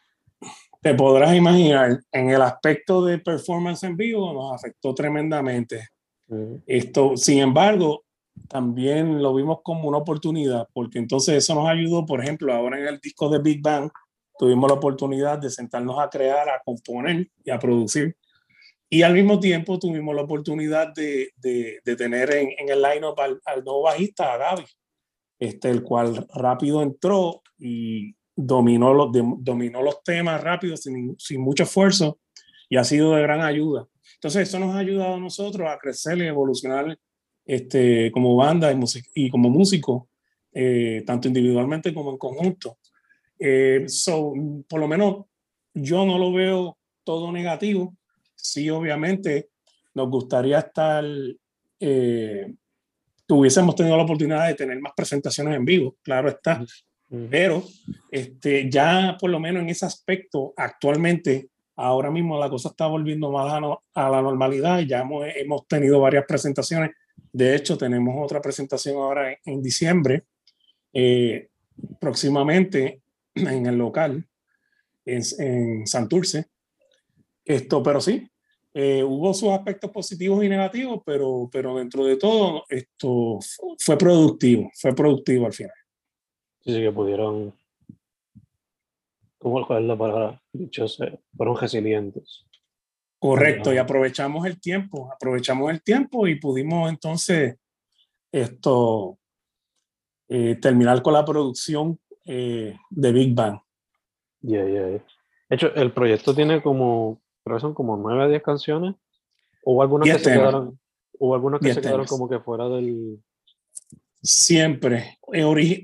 te 0.86 0.94
podrás 0.94 1.36
imaginar, 1.36 2.00
en 2.12 2.30
el 2.30 2.44
aspecto 2.44 3.04
de 3.04 3.18
performance 3.18 3.82
en 3.82 3.98
vivo 3.98 4.32
nos 4.32 4.54
afectó 4.54 4.94
tremendamente. 4.94 5.90
Esto, 6.68 7.18
sin 7.18 7.40
embargo, 7.40 8.04
también 8.48 9.20
lo 9.20 9.34
vimos 9.34 9.62
como 9.64 9.90
una 9.90 9.98
oportunidad, 9.98 10.68
porque 10.74 11.00
entonces 11.00 11.38
eso 11.38 11.56
nos 11.56 11.68
ayudó, 11.68 12.06
por 12.06 12.22
ejemplo, 12.22 12.54
ahora 12.54 12.78
en 12.80 12.88
el 12.88 13.00
disco 13.00 13.30
de 13.30 13.40
Big 13.40 13.64
Bang, 13.64 13.90
tuvimos 14.38 14.70
la 14.70 14.76
oportunidad 14.76 15.38
de 15.40 15.50
sentarnos 15.50 16.00
a 16.00 16.10
crear, 16.10 16.50
a 16.50 16.62
componer 16.64 17.30
y 17.44 17.52
a 17.52 17.60
producir. 17.60 18.16
Y 18.90 19.02
al 19.02 19.14
mismo 19.14 19.40
tiempo 19.40 19.80
tuvimos 19.80 20.16
la 20.16 20.22
oportunidad 20.22 20.94
de, 20.94 21.32
de, 21.38 21.96
tener 21.96 22.34
en, 22.34 22.50
en 22.58 22.70
el 22.70 22.82
line-up 22.82 23.20
al, 23.20 23.42
al, 23.46 23.64
nuevo 23.64 23.84
bajista, 23.84 24.34
a 24.34 24.38
Gaby, 24.38 24.66
este, 25.40 25.70
el 25.70 25.84
cual 25.84 26.28
rápido 26.34 26.82
entró 26.82 27.42
y 27.58 28.16
dominó 28.36 28.94
los, 28.94 29.10
dominó 29.40 29.82
los 29.82 30.04
temas 30.04 30.42
rápido, 30.42 30.78
sin, 30.78 31.16
sin, 31.18 31.42
mucho 31.42 31.64
esfuerzo, 31.64 32.20
y 32.70 32.78
ha 32.78 32.84
sido 32.84 33.16
de 33.16 33.22
gran 33.22 33.42
ayuda. 33.42 33.88
Entonces, 34.16 34.48
eso 34.48 34.60
nos 34.60 34.76
ha 34.76 34.80
ayudado 34.80 35.16
a 35.16 35.20
nosotros 35.20 35.68
a 35.68 35.78
crecer 35.78 36.18
y 36.20 36.28
evolucionar 36.28 36.98
este, 37.46 38.12
como 38.12 38.36
banda 38.36 38.72
y, 38.72 38.80
y 39.14 39.30
como 39.30 39.50
músico, 39.50 40.10
eh, 40.54 41.04
tanto 41.06 41.28
individualmente 41.28 41.94
como 41.94 42.12
en 42.12 42.18
conjunto. 42.18 42.78
Eh, 43.40 43.86
so, 43.88 44.34
por 44.68 44.80
lo 44.80 44.88
menos 44.88 45.26
yo 45.74 46.06
no 46.06 46.18
lo 46.18 46.32
veo 46.32 46.78
todo 47.04 47.32
negativo. 47.32 47.96
Sí, 48.36 48.70
obviamente, 48.70 49.50
nos 49.94 50.10
gustaría 50.10 50.60
estar, 50.60 51.04
eh, 51.80 52.54
tuviésemos 53.26 53.76
tenido 53.76 53.98
la 53.98 54.04
oportunidad 54.04 54.48
de 54.48 54.56
tener 54.56 54.80
más 54.80 54.94
presentaciones 54.96 55.56
en 55.56 55.66
vivo, 55.66 55.96
claro 56.02 56.30
está. 56.30 56.64
Pero 57.30 57.64
este, 58.12 58.70
ya 58.70 59.16
por 59.20 59.30
lo 59.30 59.40
menos 59.40 59.64
en 59.64 59.70
ese 59.70 59.86
aspecto, 59.86 60.54
actualmente, 60.58 61.50
ahora 61.76 62.10
mismo 62.10 62.40
la 62.40 62.50
cosa 62.50 62.70
está 62.70 62.88
volviendo 62.88 63.32
más 63.32 63.80
a, 63.94 64.10
la 64.10 64.22
normalidad. 64.22 64.80
Ya 64.80 65.02
hemos, 65.02 65.26
hemos, 65.36 65.68
tenido 65.68 66.00
varias 66.00 66.26
presentaciones. 66.28 66.92
De 67.32 67.56
hecho, 67.56 67.78
tenemos 67.78 68.16
otra 68.24 68.42
presentación 68.42 68.96
ahora 68.96 69.38
en, 69.46 69.62
diciembre, 69.62 70.26
eh, 70.94 71.50
próximamente 72.00 73.02
en 73.56 73.66
el 73.66 73.78
local, 73.78 74.28
en, 75.06 75.22
en 75.40 75.88
Santurce. 75.88 76.46
Esto, 77.46 77.84
pero 77.84 78.02
sí, 78.02 78.28
eh, 78.78 79.02
hubo 79.02 79.34
sus 79.34 79.52
aspectos 79.52 79.90
positivos 79.90 80.44
y 80.44 80.50
negativos, 80.50 81.02
pero, 81.06 81.50
pero 81.50 81.78
dentro 81.78 82.04
de 82.04 82.18
todo, 82.18 82.66
esto 82.68 83.40
fue 83.80 83.98
productivo, 83.98 84.70
fue 84.74 84.94
productivo 84.94 85.46
al 85.46 85.54
final. 85.54 85.72
Sí, 86.60 86.74
sí, 86.74 86.82
que 86.82 86.92
pudieron, 86.92 87.56
¿cómo 89.38 89.62
es 89.62 89.82
la 89.82 89.98
palabra? 89.98 90.42
Dichos, 90.52 91.00
fueron 91.38 91.58
resilientes. 91.58 92.46
Correcto, 93.18 93.74
y 93.74 93.78
aprovechamos 93.78 94.46
el 94.46 94.60
tiempo, 94.60 95.10
aprovechamos 95.10 95.72
el 95.72 95.82
tiempo 95.82 96.28
y 96.28 96.36
pudimos 96.36 96.90
entonces 96.90 97.56
esto 98.30 99.18
eh, 100.28 100.56
terminar 100.56 101.02
con 101.02 101.14
la 101.14 101.24
producción 101.24 101.98
eh, 102.26 102.78
de 102.90 103.12
Big 103.12 103.34
Bang. 103.34 103.60
Yeah, 104.42 104.66
yeah, 104.66 104.86
De 104.86 105.02
hecho, 105.50 105.74
el 105.74 105.92
proyecto 105.92 106.36
tiene 106.36 106.62
como, 106.62 107.22
creo 107.44 107.58
que 107.58 107.62
son 107.62 107.74
como 107.74 107.98
nueve 107.98 108.24
a 108.24 108.28
diez 108.28 108.44
canciones. 108.44 108.96
o 109.64 109.82
algunas 109.82 110.08
que 110.08 110.20
se 110.20 110.32
quedaron, 110.32 110.80
hubo 111.20 111.36
algunas 111.36 111.62
que 111.62 111.74
se 111.74 111.82
quedaron 111.82 112.06
como 112.06 112.30
que 112.30 112.40
fuera 112.40 112.68
del, 112.70 113.20
siempre, 114.26 115.18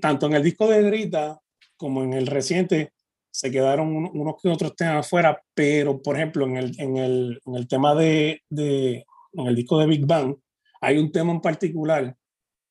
tanto 0.02 0.26
en 0.26 0.34
el 0.34 0.44
disco 0.44 0.68
de 0.68 0.82
Grita 0.84 1.40
como 1.78 2.04
en 2.04 2.14
el 2.14 2.28
reciente, 2.28 2.94
se 3.32 3.50
quedaron 3.50 3.96
unos 3.96 4.36
que 4.42 4.50
otros 4.50 4.76
temas 4.76 5.06
afuera, 5.06 5.42
pero 5.54 6.02
por 6.02 6.16
ejemplo 6.16 6.46
en 6.46 6.58
el, 6.58 6.80
en 6.80 6.98
el, 6.98 7.42
en 7.46 7.56
el 7.56 7.68
tema 7.68 7.96
de, 7.96 8.42
de, 8.50 9.06
en 9.34 9.48
el 9.48 9.56
disco 9.56 9.80
de 9.80 9.86
Big 9.88 10.06
Bang, 10.06 10.36
hay 10.82 10.98
un 10.98 11.12
tema 11.12 11.32
en 11.32 11.42
particular 11.42 12.16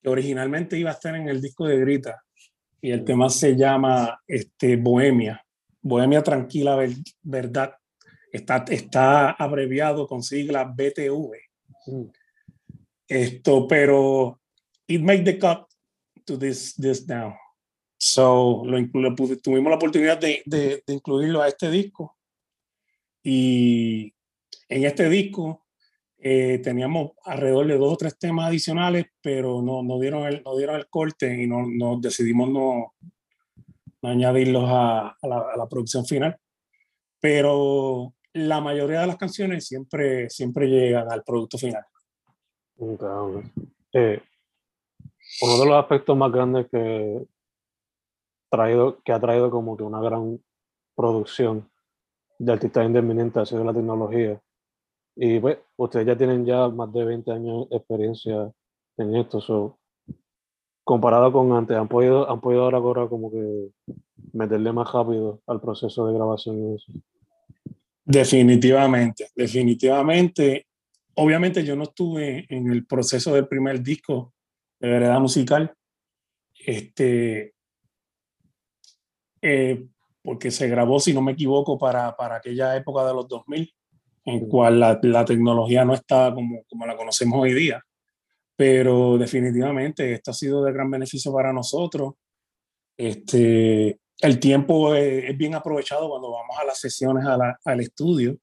que 0.02 0.08
originalmente 0.08 0.78
iba 0.78 0.90
a 0.90 0.94
estar 0.94 1.14
en 1.14 1.28
el 1.28 1.40
disco 1.40 1.66
de 1.66 1.78
Grita 1.78 2.22
y 2.80 2.90
el 2.90 3.04
tema 3.04 3.28
se 3.28 3.56
llama 3.56 4.20
este, 4.26 4.76
Bohemia, 4.76 5.44
Bohemia 5.82 6.22
Tranquila 6.22 6.78
Verdad. 7.22 7.76
Está, 8.32 8.64
está 8.68 9.30
abreviado 9.32 10.06
con 10.06 10.22
sigla 10.22 10.64
BTV. 10.64 11.32
Mm. 11.86 12.04
Esto, 13.08 13.66
pero 13.66 14.40
it 14.86 15.02
made 15.02 15.24
the 15.24 15.38
cut 15.38 15.66
to 16.24 16.38
this, 16.38 16.74
this 16.76 17.06
now. 17.08 17.34
So, 17.98 18.62
lo, 18.64 18.78
lo 18.78 19.14
tuvimos 19.14 19.68
la 19.68 19.76
oportunidad 19.76 20.18
de, 20.18 20.42
de, 20.46 20.82
de, 20.86 20.94
incluirlo 20.94 21.42
a 21.42 21.48
este 21.48 21.70
disco. 21.70 22.16
Y 23.22 24.14
en 24.68 24.84
este 24.84 25.08
disco 25.10 25.59
eh, 26.22 26.60
teníamos 26.62 27.12
alrededor 27.24 27.66
de 27.66 27.78
dos 27.78 27.94
o 27.94 27.96
tres 27.96 28.18
temas 28.18 28.48
adicionales, 28.48 29.06
pero 29.22 29.62
no, 29.62 29.82
no, 29.82 29.98
dieron, 29.98 30.24
el, 30.24 30.42
no 30.42 30.56
dieron 30.56 30.76
el 30.76 30.88
corte 30.88 31.42
y 31.42 31.46
no, 31.46 31.66
no 31.66 31.98
decidimos 31.98 32.50
no, 32.50 32.94
no 34.02 34.08
añadirlos 34.08 34.64
a, 34.68 35.08
a, 35.08 35.26
la, 35.26 35.38
a, 35.54 35.56
la, 35.56 35.66
producción 35.66 36.04
final. 36.04 36.36
Pero 37.20 38.12
la 38.34 38.60
mayoría 38.60 39.00
de 39.00 39.06
las 39.06 39.16
canciones 39.16 39.66
siempre, 39.66 40.28
siempre 40.30 40.66
llegan 40.66 41.10
al 41.10 41.22
producto 41.22 41.58
final. 41.58 41.84
Okay. 42.76 43.50
Eh, 43.92 44.22
uno 45.42 45.58
de 45.58 45.66
los 45.66 45.74
aspectos 45.74 46.16
más 46.16 46.32
grandes 46.32 46.66
que, 46.70 47.26
traído, 48.50 49.00
que 49.02 49.12
ha 49.12 49.20
traído 49.20 49.50
como 49.50 49.76
que 49.76 49.84
una 49.84 50.00
gran 50.00 50.38
producción 50.94 51.70
de 52.38 52.52
artistas 52.52 52.86
independientes 52.86 53.42
ha 53.42 53.46
sido 53.46 53.64
la 53.64 53.72
tecnología. 53.72 54.40
Y 55.22 55.38
pues, 55.38 55.58
ustedes 55.76 56.06
ya 56.06 56.16
tienen 56.16 56.46
ya 56.46 56.66
más 56.68 56.90
de 56.94 57.04
20 57.04 57.30
años 57.30 57.68
de 57.68 57.76
experiencia 57.76 58.50
en 58.96 59.16
esto. 59.16 59.38
So, 59.38 59.78
comparado 60.82 61.30
con 61.30 61.52
antes, 61.52 61.76
han 61.76 61.88
podido, 61.88 62.30
han 62.30 62.40
podido 62.40 62.62
ahora, 62.62 63.06
como 63.06 63.30
que 63.30 63.68
meterle 64.32 64.72
más 64.72 64.90
rápido 64.90 65.42
al 65.46 65.60
proceso 65.60 66.06
de 66.06 66.14
grabación 66.14 66.58
y 66.58 66.74
eso. 66.74 66.92
Definitivamente, 68.02 69.28
definitivamente. 69.36 70.66
Obviamente 71.16 71.62
yo 71.64 71.76
no 71.76 71.82
estuve 71.82 72.46
en 72.48 72.72
el 72.72 72.86
proceso 72.86 73.34
del 73.34 73.46
primer 73.46 73.82
disco 73.82 74.32
de 74.80 74.88
verdad 74.88 75.20
musical, 75.20 75.74
este, 76.64 77.52
eh, 79.42 79.86
porque 80.22 80.50
se 80.50 80.66
grabó, 80.66 80.98
si 80.98 81.12
no 81.12 81.20
me 81.20 81.32
equivoco, 81.32 81.76
para, 81.78 82.16
para 82.16 82.36
aquella 82.36 82.74
época 82.74 83.04
de 83.04 83.12
los 83.12 83.28
2000. 83.28 83.70
En 84.24 84.48
cual 84.48 84.80
la, 84.80 84.98
la 85.02 85.24
tecnología 85.24 85.84
no 85.84 85.94
está 85.94 86.32
como, 86.34 86.62
como 86.68 86.86
la 86.86 86.96
conocemos 86.96 87.40
hoy 87.40 87.54
día, 87.54 87.82
pero 88.56 89.16
definitivamente 89.16 90.12
esto 90.12 90.32
ha 90.32 90.34
sido 90.34 90.64
de 90.64 90.72
gran 90.72 90.90
beneficio 90.90 91.32
para 91.32 91.52
nosotros. 91.52 92.14
Este, 92.96 93.98
el 94.20 94.38
tiempo 94.38 94.94
es, 94.94 95.36
bien 95.36 95.54
aprovechado 95.54 96.08
cuando 96.10 96.30
vamos 96.30 96.58
a 96.58 96.64
las 96.64 96.78
sesiones 96.78 97.24
al 97.64 97.80
estudio. 97.80 98.36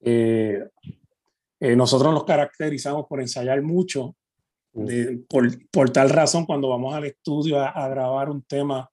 Eh, 0.00 0.60
eh, 1.60 1.76
nosotros 1.76 2.12
nos 2.12 2.24
caracterizamos 2.24 3.06
por 3.06 3.20
ensayar 3.20 3.62
mucho. 3.62 4.16
Mm. 4.72 5.20
por, 5.28 5.70
por, 5.70 5.90
tal 5.90 6.10
razón, 6.10 6.44
cuando 6.44 6.68
vamos 6.68 6.92
al 6.92 7.04
estudio 7.04 7.60
a, 7.60 7.88
grabar 7.88 8.28
un 8.28 8.42
tema, 8.42 8.90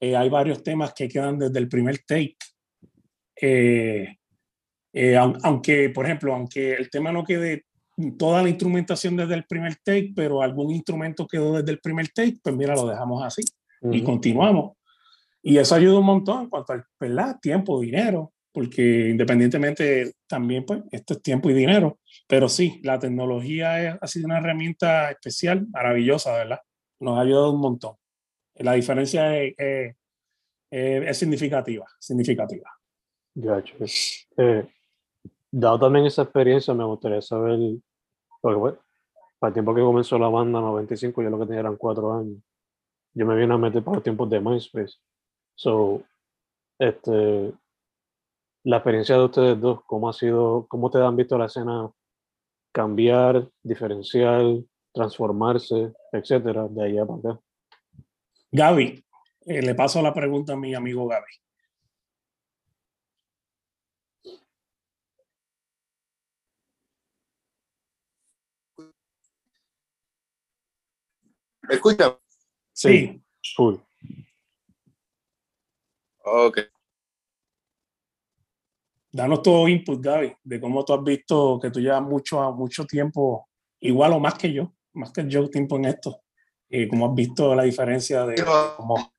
eh, 0.00 0.16
hay 0.16 0.28
varios 0.30 0.62
temas 0.62 0.94
que 0.94 1.08
quedan 1.08 1.38
desde 1.38 1.58
el 1.58 1.68
primer 1.68 1.98
take. 1.98 2.38
Aunque, 5.42 5.90
por 5.90 6.06
ejemplo, 6.06 6.34
aunque 6.34 6.74
el 6.74 6.90
tema 6.90 7.12
no 7.12 7.24
quede 7.24 7.64
toda 8.18 8.42
la 8.42 8.48
instrumentación 8.48 9.16
desde 9.16 9.34
el 9.34 9.44
primer 9.44 9.76
take, 9.76 10.12
pero 10.14 10.42
algún 10.42 10.70
instrumento 10.70 11.26
quedó 11.26 11.54
desde 11.54 11.72
el 11.72 11.80
primer 11.80 12.08
take, 12.08 12.38
pues 12.42 12.56
mira, 12.56 12.74
lo 12.74 12.86
dejamos 12.86 13.22
así 13.22 13.42
y 13.90 14.02
continuamos. 14.02 14.76
Y 15.42 15.58
eso 15.58 15.74
ayuda 15.74 15.98
un 15.98 16.06
montón 16.06 16.42
en 16.42 16.48
cuanto 16.48 16.72
al 16.72 16.84
¿verdad? 17.00 17.38
tiempo, 17.40 17.80
dinero, 17.80 18.32
porque 18.52 19.08
independientemente 19.10 20.12
también, 20.26 20.64
pues, 20.64 20.82
esto 20.92 21.14
es 21.14 21.22
tiempo 21.22 21.50
y 21.50 21.54
dinero. 21.54 21.98
Pero 22.28 22.48
sí, 22.48 22.80
la 22.84 22.98
tecnología 22.98 23.98
ha 24.00 24.06
sido 24.06 24.26
una 24.26 24.38
herramienta 24.38 25.10
especial, 25.10 25.66
maravillosa, 25.68 26.32
¿verdad? 26.32 26.60
Nos 27.00 27.18
ha 27.18 27.22
ayudado 27.22 27.52
un 27.52 27.60
montón. 27.60 27.96
La 28.54 28.74
diferencia 28.74 29.36
es, 29.38 29.54
es, 30.70 31.18
significativa, 31.18 31.86
significativa. 31.98 32.70
Ya, 33.34 33.64
eh, 34.36 34.66
dado 35.52 35.78
también 35.78 36.06
esa 36.06 36.22
experiencia, 36.22 36.74
me 36.74 36.84
gustaría 36.84 37.20
saber, 37.22 37.58
porque 38.40 38.58
bueno, 38.58 38.78
para 39.38 39.50
el 39.50 39.54
tiempo 39.54 39.74
que 39.74 39.82
comenzó 39.82 40.18
la 40.18 40.28
banda, 40.28 40.60
95, 40.60 41.22
yo 41.22 41.30
lo 41.30 41.38
que 41.38 41.46
tenía 41.46 41.60
eran 41.60 41.76
cuatro 41.76 42.12
años. 42.12 42.38
Yo 43.14 43.26
me 43.26 43.36
vine 43.36 43.52
a 43.52 43.58
meter 43.58 43.84
para 43.84 43.96
los 43.96 44.02
tiempos 44.02 44.30
de 44.30 44.40
MySpace. 44.40 44.96
So, 45.54 46.02
este, 46.78 47.52
la 48.64 48.76
experiencia 48.78 49.16
de 49.16 49.24
ustedes 49.24 49.60
dos, 49.60 49.80
¿cómo 49.86 50.08
ha 50.08 50.12
sido, 50.12 50.66
cómo 50.68 50.90
te 50.90 50.98
han 50.98 51.16
visto 51.16 51.36
la 51.36 51.46
escena 51.46 51.90
cambiar, 52.72 53.46
diferenciar, 53.62 54.42
transformarse, 54.94 55.92
etcétera, 56.12 56.66
de 56.68 56.84
allá 56.84 57.04
para 57.04 57.18
acá? 57.18 57.40
Gaby, 58.50 59.04
eh, 59.46 59.62
le 59.62 59.74
paso 59.74 60.00
la 60.00 60.14
pregunta 60.14 60.54
a 60.54 60.56
mi 60.56 60.74
amigo 60.74 61.06
Gaby. 61.06 61.41
Escucha? 71.74 72.18
Sí. 72.72 73.22
Full. 73.56 73.76
Ok. 76.24 76.58
Danos 79.10 79.42
todo 79.42 79.68
input, 79.68 80.00
Gaby, 80.00 80.34
de 80.42 80.60
cómo 80.60 80.84
tú 80.84 80.94
has 80.94 81.04
visto 81.04 81.58
que 81.60 81.70
tú 81.70 81.80
llevas 81.80 82.02
mucho, 82.02 82.50
mucho 82.52 82.86
tiempo, 82.86 83.48
igual 83.80 84.14
o 84.14 84.20
más 84.20 84.34
que 84.34 84.50
yo, 84.52 84.72
más 84.94 85.12
que 85.12 85.28
yo 85.28 85.50
tiempo 85.50 85.76
en 85.76 85.84
esto. 85.84 86.22
Y 86.68 86.88
cómo 86.88 87.08
has 87.08 87.14
visto 87.14 87.54
la 87.54 87.64
diferencia 87.64 88.24
de 88.24 88.42
cómo... 88.76 89.12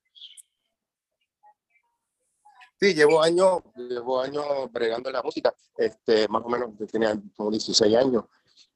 Sí, 2.80 2.92
llevo 2.92 3.22
años, 3.22 3.62
llevo 3.76 4.20
años 4.20 4.44
bregando 4.72 5.08
en 5.08 5.14
la 5.14 5.22
música, 5.22 5.54
este, 5.76 6.26
más 6.26 6.42
o 6.44 6.48
menos, 6.48 6.70
tenía 6.90 7.16
como 7.36 7.50
16 7.52 7.96
años. 7.96 8.24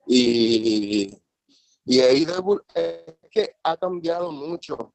Y, 0.06 1.12
y 1.84 2.00
ahí 2.00 2.22
es 2.22 3.17
que 3.38 3.56
ha 3.62 3.76
cambiado 3.76 4.32
mucho 4.32 4.92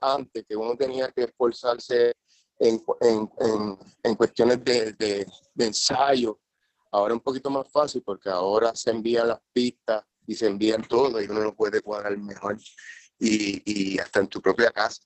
antes, 0.00 0.46
que 0.48 0.56
uno 0.56 0.74
tenía 0.74 1.12
que 1.12 1.24
esforzarse 1.24 2.14
en, 2.58 2.82
en, 3.02 3.78
en, 4.02 4.14
cuestiones 4.14 4.64
de, 4.64 4.92
de, 4.94 5.26
ensayo. 5.58 6.40
Ahora 6.92 7.12
es 7.12 7.18
un 7.18 7.22
poquito 7.22 7.50
más 7.50 7.70
fácil 7.70 8.02
porque 8.02 8.30
ahora 8.30 8.74
se 8.74 8.90
envían 8.90 9.28
las 9.28 9.40
pistas 9.52 10.02
y 10.26 10.34
se 10.34 10.46
envían 10.46 10.82
todo 10.82 11.20
y 11.20 11.26
uno 11.26 11.40
lo 11.40 11.54
puede 11.54 11.82
cuadrar 11.82 12.16
mejor 12.16 12.58
y, 13.18 13.62
y 13.92 13.98
hasta 13.98 14.20
en 14.20 14.28
tu 14.28 14.40
propia 14.40 14.70
casa. 14.70 15.02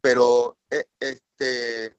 Pero 0.00 0.58
e, 0.70 0.86
este, 0.98 1.98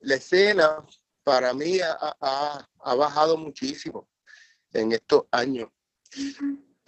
la 0.00 0.16
escena 0.16 0.86
para 1.24 1.54
mí 1.54 1.80
ha, 1.80 1.96
ha, 2.20 2.68
ha 2.80 2.94
bajado 2.94 3.38
muchísimo 3.38 4.06
en 4.70 4.92
estos 4.92 5.24
años 5.30 5.70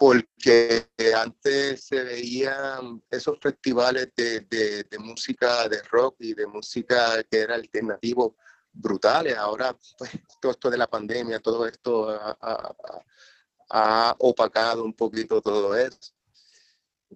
porque 0.01 0.87
antes 1.15 1.83
se 1.83 2.03
veían 2.03 3.03
esos 3.07 3.37
festivales 3.39 4.09
de, 4.17 4.39
de, 4.39 4.97
música 4.97 5.69
de 5.69 5.79
rock 5.83 6.15
y 6.21 6.33
de 6.33 6.47
música 6.47 7.23
que 7.29 7.37
era 7.37 7.53
alternativo 7.53 8.35
brutales. 8.73 9.37
Ahora, 9.37 9.77
pues, 9.99 10.09
todo 10.41 10.53
esto 10.53 10.71
de 10.71 10.79
la 10.79 10.87
pandemia, 10.87 11.39
todo 11.39 11.67
esto 11.67 12.09
ha, 12.09 14.15
opacado 14.17 14.83
un 14.83 14.95
poquito 14.95 15.39
todo 15.39 15.75
eso. 15.75 15.99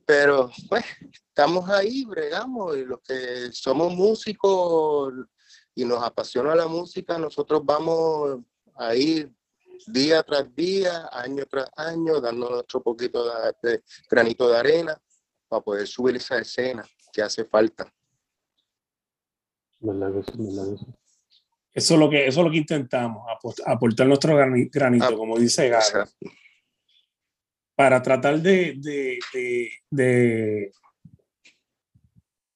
Pero, 0.06 0.52
pues, 0.70 0.86
estamos 1.12 1.68
ahí, 1.68 2.06
bregamos, 2.06 2.78
y 2.78 2.86
los 2.86 3.00
que 3.02 3.52
somos 3.52 3.96
músicos 3.96 5.12
y 5.74 5.86
nos 5.86 6.04
apasiona 6.04 6.54
la 6.54 6.68
música, 6.68 7.18
nosotros 7.18 7.62
vamos 7.66 8.42
ahí 8.76 9.28
día 9.88 10.24
tras 10.24 10.54
día, 10.56 11.10
año 11.12 11.46
tras 11.46 11.70
año, 11.76 12.20
dando 12.20 12.50
nuestro 12.50 12.82
poquito 12.82 13.26
de, 13.62 13.84
granito 14.10 14.50
de 14.50 14.58
arena 14.58 15.02
para 15.48 15.62
poder 15.62 15.88
subir 15.88 16.16
esa 16.16 16.40
escena 16.40 16.86
que 17.12 17.22
hace 17.22 17.46
falta. 17.46 17.92
Eso 21.74 21.94
es 21.94 22.00
lo 22.00 22.10
que, 22.10 22.28
eso 22.28 22.40
es 22.40 22.46
lo 22.46 22.52
que 22.52 22.58
intentamos, 22.58 23.24
aportar 23.66 24.08
nuestro 24.08 24.36
granito, 24.36 25.06
ah, 25.06 25.16
como 25.16 25.38
dice 25.38 25.70
Gaga, 25.70 26.08
para 27.76 28.02
tratar 28.02 28.40
de, 28.40 28.76
de, 28.78 29.20
de, 29.92 30.72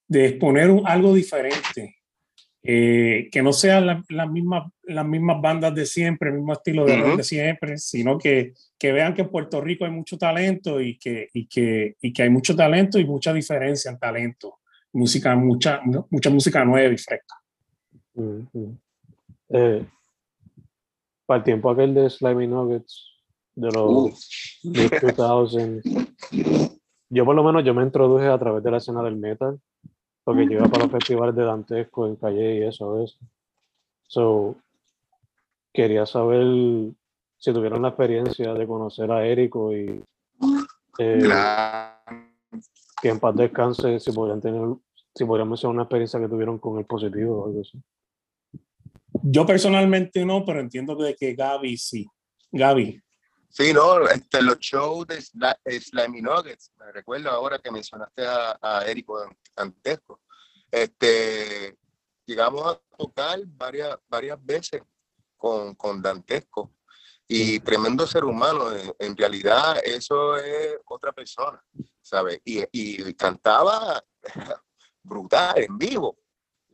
de 0.07 0.25
exponer 0.25 0.71
algo 0.85 1.13
diferente 1.13 1.98
eh, 2.71 3.29
que 3.31 3.41
no 3.41 3.51
sean 3.51 3.87
las 3.87 4.05
la 4.09 4.27
mismas, 4.27 4.71
las 4.83 5.03
mismas 5.03 5.41
bandas 5.41 5.73
de 5.73 5.87
siempre, 5.87 6.29
el 6.29 6.35
mismo 6.35 6.53
estilo 6.53 6.85
de, 6.85 7.17
de 7.17 7.23
siempre, 7.23 7.79
sino 7.79 8.19
que, 8.19 8.53
que, 8.77 8.91
vean 8.91 9.15
que 9.15 9.23
en 9.23 9.29
Puerto 9.31 9.59
Rico 9.59 9.85
hay 9.85 9.91
mucho 9.91 10.19
talento 10.19 10.79
y 10.79 10.99
que, 10.99 11.29
y 11.33 11.47
que, 11.47 11.95
y 11.99 12.13
que 12.13 12.21
hay 12.21 12.29
mucho 12.29 12.55
talento 12.55 12.99
y 12.99 13.05
mucha 13.05 13.33
diferencia 13.33 13.89
en 13.89 13.97
talento. 13.97 14.59
Música, 14.93 15.35
mucha, 15.35 15.81
mucha 16.11 16.29
música 16.29 16.63
nueva 16.63 16.93
y 16.93 16.97
fresca. 16.99 17.41
Eh, 19.49 19.83
para 21.25 21.37
el 21.39 21.43
tiempo 21.43 21.71
aquel 21.71 21.95
de 21.95 22.07
Slimy 22.07 22.45
Nuggets, 22.45 23.15
de 23.55 23.71
los 23.71 24.61
2000, 24.61 25.81
yo 27.09 27.25
por 27.25 27.35
lo 27.35 27.43
menos 27.43 27.63
yo 27.65 27.73
me 27.73 27.81
introduje 27.81 28.27
a 28.27 28.37
través 28.37 28.61
de 28.63 28.69
la 28.69 28.77
escena 28.77 29.01
del 29.01 29.15
metal 29.15 29.59
porque 30.29 30.45
yo 30.45 30.59
iba 30.59 30.67
para 30.67 30.83
los 30.83 30.91
festivales 30.91 31.35
de 31.35 31.43
Dantesco 31.43 32.05
en 32.05 32.15
Calle 32.15 32.57
y 32.57 32.61
eso, 32.61 33.03
eso. 33.03 33.17
So, 34.05 34.55
quería 35.73 36.05
saber 36.05 36.45
si 37.39 37.51
tuvieron 37.51 37.81
la 37.81 37.87
experiencia 37.87 38.53
de 38.53 38.67
conocer 38.67 39.11
a 39.11 39.25
Érico 39.25 39.75
y 39.75 40.03
eh, 40.99 41.29
que 43.01 43.09
en 43.09 43.19
paz 43.19 43.35
descanse, 43.37 43.99
si 43.99 44.11
podrían 44.11 44.39
tener, 44.39 44.61
si 45.15 45.25
podrían 45.25 45.49
mencionar 45.49 45.73
una 45.73 45.83
experiencia 45.85 46.19
que 46.19 46.27
tuvieron 46.27 46.59
con 46.59 46.77
el 46.77 46.85
positivo 46.85 47.39
o 47.39 47.45
algo 47.47 47.61
así. 47.61 47.81
Yo 49.23 49.47
personalmente 49.47 50.23
no, 50.23 50.45
pero 50.45 50.59
entiendo 50.59 50.95
que, 50.95 51.15
que 51.15 51.33
Gaby 51.33 51.75
sí. 51.75 52.05
Gaby. 52.51 53.01
Sí, 53.51 53.73
no, 53.73 54.07
este, 54.07 54.41
los 54.43 54.59
shows 54.59 55.07
de 55.07 55.81
Slimy 55.81 56.21
Nuggets, 56.21 56.71
me 56.77 56.91
recuerdo 56.91 57.31
ahora 57.31 57.57
que 57.57 57.71
mencionaste 57.71 58.25
a, 58.25 58.57
a 58.61 58.85
Érico 58.85 59.27
Dantesco. 59.55 60.21
Este, 60.69 61.75
llegamos 62.25 62.63
a 62.67 62.79
tocar 62.95 63.39
varias, 63.45 63.97
varias 64.07 64.37
veces 64.45 64.83
con, 65.35 65.73
con 65.73 65.99
Dantesco 65.99 66.75
y 67.27 67.59
tremendo 67.59 68.05
ser 68.05 68.23
humano. 68.23 68.67
En, 68.99 69.17
realidad, 69.17 69.77
eso 69.83 70.37
es 70.37 70.77
otra 70.85 71.11
persona, 71.11 71.63
¿sabes? 72.01 72.39
Y, 72.45 72.63
y, 72.71 73.13
cantaba 73.15 74.03
brutal, 75.03 75.57
en 75.57 75.77
vivo. 75.77 76.19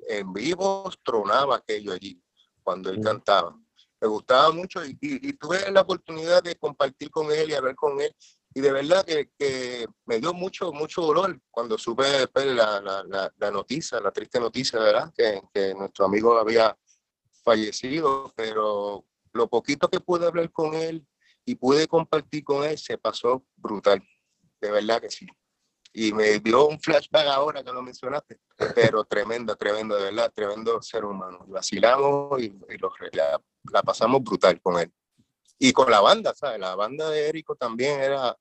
En 0.08 0.34
vivo 0.34 0.92
tronaba 1.04 1.56
aquello 1.56 1.94
allí 1.94 2.22
cuando 2.62 2.90
él 2.90 3.00
cantaba 3.02 3.58
me 4.06 4.12
gustaba 4.12 4.52
mucho 4.52 4.86
y, 4.86 5.34
tuve 5.34 5.72
la 5.72 5.82
oportunidad 5.82 6.44
de 6.44 6.56
compartir 6.56 7.10
con 7.10 7.32
él 7.32 7.50
y 7.50 7.54
hablar 7.56 7.76
con 7.76 8.00
él. 8.00 8.16
Y 8.54 8.62
de 8.62 8.72
verdad 8.72 9.04
que, 9.04 9.88
me 10.06 10.20
dio 10.20 10.32
mucho, 10.34 10.72
mucho 10.72 11.02
dolor 11.02 11.40
cuando 11.50 11.78
supe 11.78 12.28
pues, 12.28 12.46
la, 12.46 12.80
la, 12.82 13.32
la, 13.36 13.52
noticia, 13.52 14.00
la 14.00 14.12
triste 14.12 14.40
noticia, 14.40 14.80
¿verdad? 14.80 15.12
Que, 15.18 15.42
que, 15.52 15.74
nuestro 15.74 16.06
amigo 16.06 16.38
había 16.38 16.78
fallecido, 17.44 18.32
pero 18.36 19.04
lo 19.34 19.48
poquito 19.50 19.90
que 19.90 20.00
pude 20.00 20.28
hablar 20.28 20.52
con 20.52 20.76
él 20.76 21.06
y 21.44 21.56
pude 21.56 21.88
compartir 21.88 22.44
con 22.44 22.64
él 22.64 22.78
se 22.78 22.98
pasó 22.98 23.44
brutal, 23.56 24.02
de 24.62 24.72
verdad 24.72 25.02
que 25.02 25.10
sí. 25.10 25.28
Y 25.94 26.14
me 26.14 26.40
dio 26.40 26.68
un 26.68 26.80
flashback 26.80 27.28
ahora 27.28 27.64
que 27.64 27.72
lo 27.72 27.82
mencionaste, 27.82 28.40
pero 28.76 29.04
tremendo, 29.06 29.56
tremendo, 29.56 29.96
de 29.96 30.04
verdad, 30.06 30.32
tremendo 30.34 30.82
ser 30.82 31.06
humano. 31.06 31.46
Vacilamos 31.48 32.42
y, 32.42 32.54
la, 33.14 33.42
la, 33.72 33.84
pasamos 33.84 34.24
brutal 34.24 34.60
con 34.62 34.80
él. 34.80 34.92
Y 35.58 35.72
con 35.72 35.90
la 35.90 36.02
banda, 36.02 36.34
¿sabes? 36.36 36.60
La 36.60 36.76
banda 36.76 37.10
de 37.10 37.30
Érico 37.30 37.56
también 37.56 38.00
era 38.02 38.38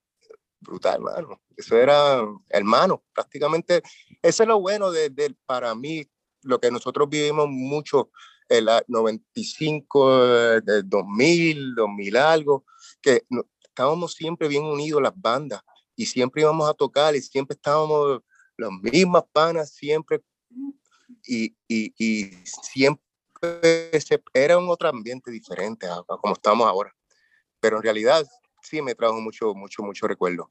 brutal, 0.59 0.95
hermano. 0.95 1.41
Eso 1.55 1.77
era 1.77 2.21
hermano, 2.49 3.03
prácticamente. 3.13 3.81
Eso 4.21 4.43
es 4.43 4.49
lo 4.49 4.59
bueno 4.59 4.91
de, 4.91 5.09
de, 5.09 5.35
para 5.45 5.73
mí, 5.75 6.05
lo 6.41 6.59
que 6.59 6.71
nosotros 6.71 7.09
vivimos 7.09 7.47
mucho 7.49 8.09
el 8.49 8.69
95, 8.87 10.61
del 10.61 10.87
2000, 10.87 11.75
2000 11.75 12.17
algo, 12.17 12.65
que 13.01 13.23
estábamos 13.63 14.13
siempre 14.13 14.47
bien 14.47 14.63
unidos 14.63 15.01
las 15.01 15.13
bandas 15.15 15.61
y 15.95 16.05
siempre 16.05 16.41
íbamos 16.41 16.69
a 16.69 16.73
tocar 16.73 17.15
y 17.15 17.21
siempre 17.21 17.55
estábamos 17.55 18.21
las 18.57 18.71
mismas 18.71 19.23
panas, 19.31 19.73
siempre 19.73 20.21
y, 21.25 21.55
y, 21.67 21.93
y 21.97 22.31
siempre 22.45 23.04
era 24.33 24.57
un 24.57 24.69
otro 24.69 24.89
ambiente 24.89 25.31
diferente 25.31 25.87
a, 25.87 26.03
como 26.03 26.33
estamos 26.33 26.67
ahora. 26.67 26.91
Pero 27.59 27.77
en 27.77 27.83
realidad 27.83 28.25
sí 28.61 28.81
me 28.81 28.95
trajo 28.95 29.19
mucho, 29.19 29.53
mucho, 29.53 29.83
mucho 29.83 30.07
recuerdo. 30.07 30.49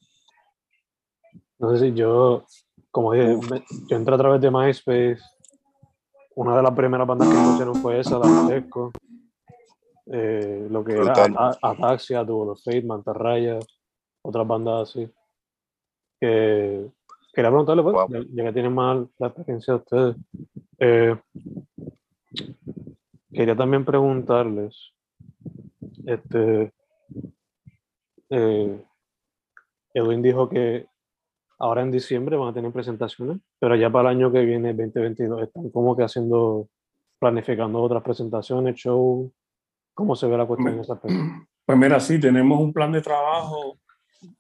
No 1.59 1.77
sé 1.77 1.87
si 1.87 1.95
yo, 1.95 2.45
como 2.91 3.13
dije, 3.13 3.39
yo 3.89 3.97
entré 3.97 4.15
a 4.15 4.19
través 4.19 4.41
de 4.41 4.51
MySpace 4.51 5.21
una 6.37 6.57
de 6.57 6.63
las 6.63 6.73
primeras 6.73 7.07
bandas 7.07 7.29
que 7.29 7.35
pusieron 7.35 7.75
fue 7.77 8.01
esa, 8.01 8.19
Dantesco. 8.19 8.93
Eh, 10.07 10.67
lo 10.71 10.85
que 10.85 10.93
era 10.93 11.13
Ataxia, 11.63 12.27
Tuvo 12.27 12.45
los 12.45 12.63
Fate, 12.63 12.83
Mantarraya, 12.83 13.59
otras 14.23 14.47
bandas 14.47 14.91
así. 14.91 15.09
Que 16.21 16.87
quería 17.33 17.51
preguntarle, 17.51 17.83
pues, 17.83 17.97
ya, 18.31 18.45
que 18.45 18.53
tienen 18.53 18.75
más 18.75 19.07
la 19.19 19.29
experiencia 19.29 19.75
de 19.75 19.79
ustedes. 19.79 20.17
Eh, 20.79 21.17
quería 23.35 23.57
también 23.57 23.85
preguntarles, 23.85 24.93
este, 26.07 26.73
eh, 28.31 28.85
Edwin 29.93 30.23
dijo 30.23 30.49
que 30.49 30.87
ahora 31.59 31.83
en 31.83 31.91
diciembre 31.91 32.37
van 32.37 32.49
a 32.49 32.55
tener 32.55 32.73
presentaciones, 32.73 33.39
pero 33.59 33.77
ya 33.77 33.91
para 33.91 34.11
el 34.11 34.17
año 34.17 34.33
que 34.33 34.45
viene, 34.45 34.73
2022, 34.75 35.43
están 35.43 35.71
como 35.71 35.97
que 35.97 36.05
haciendo, 36.05 36.69
planificando 37.19 37.81
otras 37.81 38.03
presentaciones, 38.03 38.77
show. 38.77 39.33
¿Cómo 39.95 40.17
se 40.17 40.27
ve 40.27 40.37
la 40.37 40.47
cuestión 40.47 40.75
en 40.75 40.81
esa 40.81 41.01
Pues 41.67 41.79
mira, 41.79 41.99
sí, 42.01 42.21
tenemos 42.21 42.61
un 42.61 42.73
plan 42.73 42.93
de 42.93 43.01
trabajo 43.01 43.79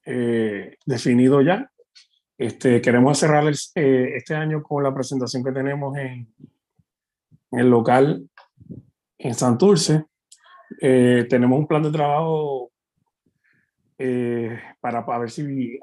eh, 0.04 0.76
definido 0.84 1.40
ya. 1.40 1.70
Este, 2.36 2.82
queremos 2.82 3.18
cerrar 3.18 3.44
eh, 3.46 4.12
este 4.16 4.34
año 4.34 4.62
con 4.62 4.82
la 4.82 4.92
presentación 4.92 5.44
que 5.44 5.52
tenemos 5.52 5.96
en, 5.96 6.28
en 7.52 7.58
el 7.58 7.70
local 7.70 8.28
en 9.24 9.34
Santurce. 9.34 10.04
Eh, 10.80 11.26
tenemos 11.28 11.58
un 11.58 11.66
plan 11.66 11.82
de 11.82 11.90
trabajo 11.90 12.70
para, 14.80 15.04
para 15.04 15.18
ver 15.18 15.30
si 15.30 15.78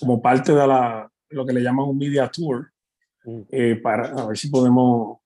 como 0.00 0.20
parte 0.20 0.52
de 0.52 0.66
la, 0.66 1.10
lo 1.30 1.46
que 1.46 1.52
le 1.52 1.62
llaman 1.62 1.88
un 1.88 1.98
media 1.98 2.28
tour, 2.28 2.70
mm. 3.24 3.40
eh, 3.50 3.76
para 3.76 4.26
ver 4.26 4.36
si 4.36 4.48
podemos 4.48 5.18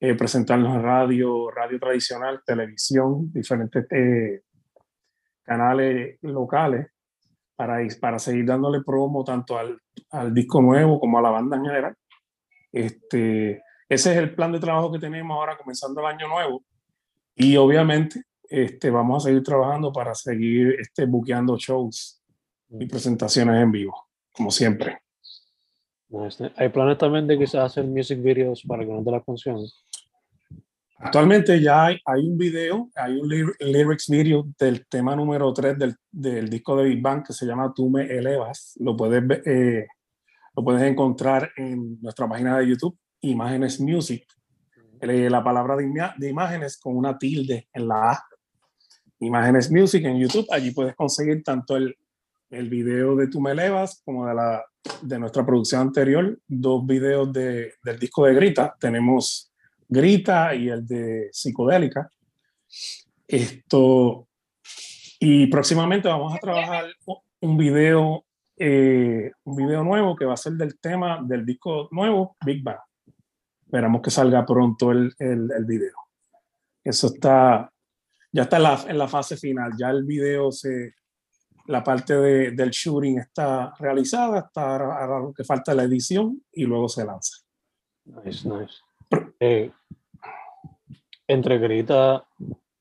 eh, 0.00 0.14
presentarnos 0.14 0.74
en 0.74 0.82
radio, 0.82 1.50
radio 1.50 1.78
tradicional, 1.78 2.42
televisión, 2.44 3.32
diferentes 3.32 3.86
eh, 3.90 4.42
canales 5.42 6.18
locales, 6.22 6.88
para, 7.56 7.78
para 8.00 8.18
seguir 8.18 8.46
dándole 8.46 8.82
promo 8.82 9.22
tanto 9.22 9.58
al, 9.58 9.78
al, 10.10 10.32
disco 10.32 10.62
nuevo 10.62 10.98
como 10.98 11.18
a 11.18 11.22
la 11.22 11.30
banda 11.30 11.56
en 11.56 11.64
general. 11.64 11.94
Este, 12.72 13.62
ese 13.90 14.12
es 14.12 14.18
el 14.18 14.34
plan 14.34 14.52
de 14.52 14.60
trabajo 14.60 14.92
que 14.92 15.00
tenemos 15.00 15.34
ahora 15.34 15.56
comenzando 15.56 16.00
el 16.00 16.06
año 16.06 16.28
nuevo. 16.28 16.62
Y 17.34 17.56
obviamente 17.56 18.22
este, 18.48 18.88
vamos 18.88 19.24
a 19.24 19.28
seguir 19.28 19.42
trabajando 19.42 19.92
para 19.92 20.14
seguir 20.14 20.76
este, 20.78 21.06
buqueando 21.06 21.56
shows 21.58 22.22
y 22.70 22.86
presentaciones 22.86 23.60
en 23.60 23.72
vivo, 23.72 24.08
como 24.32 24.52
siempre. 24.52 25.02
¿Hay 26.56 26.68
planes 26.68 26.98
también 26.98 27.26
de 27.26 27.36
quizás 27.36 27.72
hacer 27.72 27.84
music 27.84 28.22
videos 28.22 28.62
para 28.62 28.84
que 28.84 28.92
no 28.92 29.02
te 29.02 29.10
las 29.10 29.24
canciones? 29.24 29.84
Actualmente 30.98 31.60
ya 31.60 31.86
hay, 31.86 31.98
hay, 32.04 32.28
un 32.28 32.38
video, 32.38 32.90
hay 32.94 33.18
un 33.18 33.28
lyrics 33.28 34.08
video 34.08 34.46
del 34.56 34.86
tema 34.86 35.16
número 35.16 35.52
3 35.52 35.76
del, 35.76 35.96
del, 36.12 36.48
disco 36.48 36.76
de 36.76 36.84
Big 36.84 37.02
Bang 37.02 37.26
que 37.26 37.32
se 37.32 37.44
llama 37.44 37.72
Tú 37.74 37.90
me 37.90 38.02
elevas. 38.02 38.74
Lo 38.78 38.96
puedes, 38.96 39.24
eh, 39.46 39.86
lo 40.54 40.62
puedes 40.62 40.82
encontrar 40.82 41.50
en 41.56 42.00
nuestra 42.00 42.28
página 42.28 42.58
de 42.58 42.68
YouTube, 42.68 42.98
Imágenes 43.22 43.80
Music. 43.80 44.26
La 45.00 45.42
palabra 45.42 45.76
de, 45.76 45.90
de 46.18 46.28
imágenes 46.28 46.78
con 46.78 46.96
una 46.96 47.16
tilde 47.16 47.68
en 47.72 47.88
la 47.88 48.12
A. 48.12 48.24
Imágenes 49.20 49.70
Music 49.70 50.04
en 50.04 50.18
YouTube. 50.18 50.46
Allí 50.50 50.72
puedes 50.72 50.94
conseguir 50.94 51.42
tanto 51.42 51.76
el, 51.76 51.96
el 52.50 52.68
video 52.68 53.16
de 53.16 53.28
Tú 53.28 53.40
me 53.40 53.52
elevas 53.52 54.02
como 54.04 54.26
de, 54.26 54.34
la, 54.34 54.64
de 55.02 55.18
nuestra 55.18 55.44
producción 55.44 55.82
anterior, 55.82 56.38
dos 56.46 56.86
videos 56.86 57.32
de, 57.32 57.74
del 57.82 57.98
disco 57.98 58.26
de 58.26 58.34
Grita. 58.34 58.74
Tenemos 58.78 59.52
Grita 59.88 60.54
y 60.54 60.68
el 60.68 60.86
de 60.86 61.28
Psicodélica. 61.32 62.10
Esto, 63.26 64.26
y 65.18 65.46
próximamente 65.46 66.08
vamos 66.08 66.34
a 66.34 66.38
trabajar 66.38 66.86
un 67.40 67.56
video, 67.56 68.24
eh, 68.56 69.30
un 69.44 69.56
video 69.56 69.84
nuevo 69.84 70.16
que 70.16 70.24
va 70.24 70.34
a 70.34 70.36
ser 70.36 70.54
del 70.54 70.78
tema 70.78 71.22
del 71.22 71.46
disco 71.46 71.88
nuevo, 71.90 72.36
Big 72.44 72.62
Bang. 72.62 72.78
Esperamos 73.70 74.02
que 74.02 74.10
salga 74.10 74.44
pronto 74.44 74.90
el, 74.90 75.14
el, 75.16 75.48
el 75.56 75.64
video. 75.64 75.94
Eso 76.82 77.06
está, 77.06 77.72
ya 78.32 78.42
está 78.42 78.56
en 78.56 78.62
la, 78.64 78.84
en 78.88 78.98
la 78.98 79.06
fase 79.06 79.36
final, 79.36 79.74
ya 79.78 79.90
el 79.90 80.02
video 80.02 80.50
se, 80.50 80.94
la 81.66 81.84
parte 81.84 82.16
de, 82.16 82.50
del 82.50 82.70
shooting 82.70 83.18
está 83.18 83.72
realizada, 83.78 84.40
está 84.40 84.74
ahora 84.74 85.20
lo 85.20 85.32
que 85.32 85.44
falta 85.44 85.72
la 85.72 85.84
edición 85.84 86.42
y 86.50 86.64
luego 86.64 86.88
se 86.88 87.04
lanza. 87.04 87.44
Nice, 88.06 88.48
nice. 88.48 88.74
Eh, 89.38 89.70
entre 91.28 91.58
Grita 91.58 92.26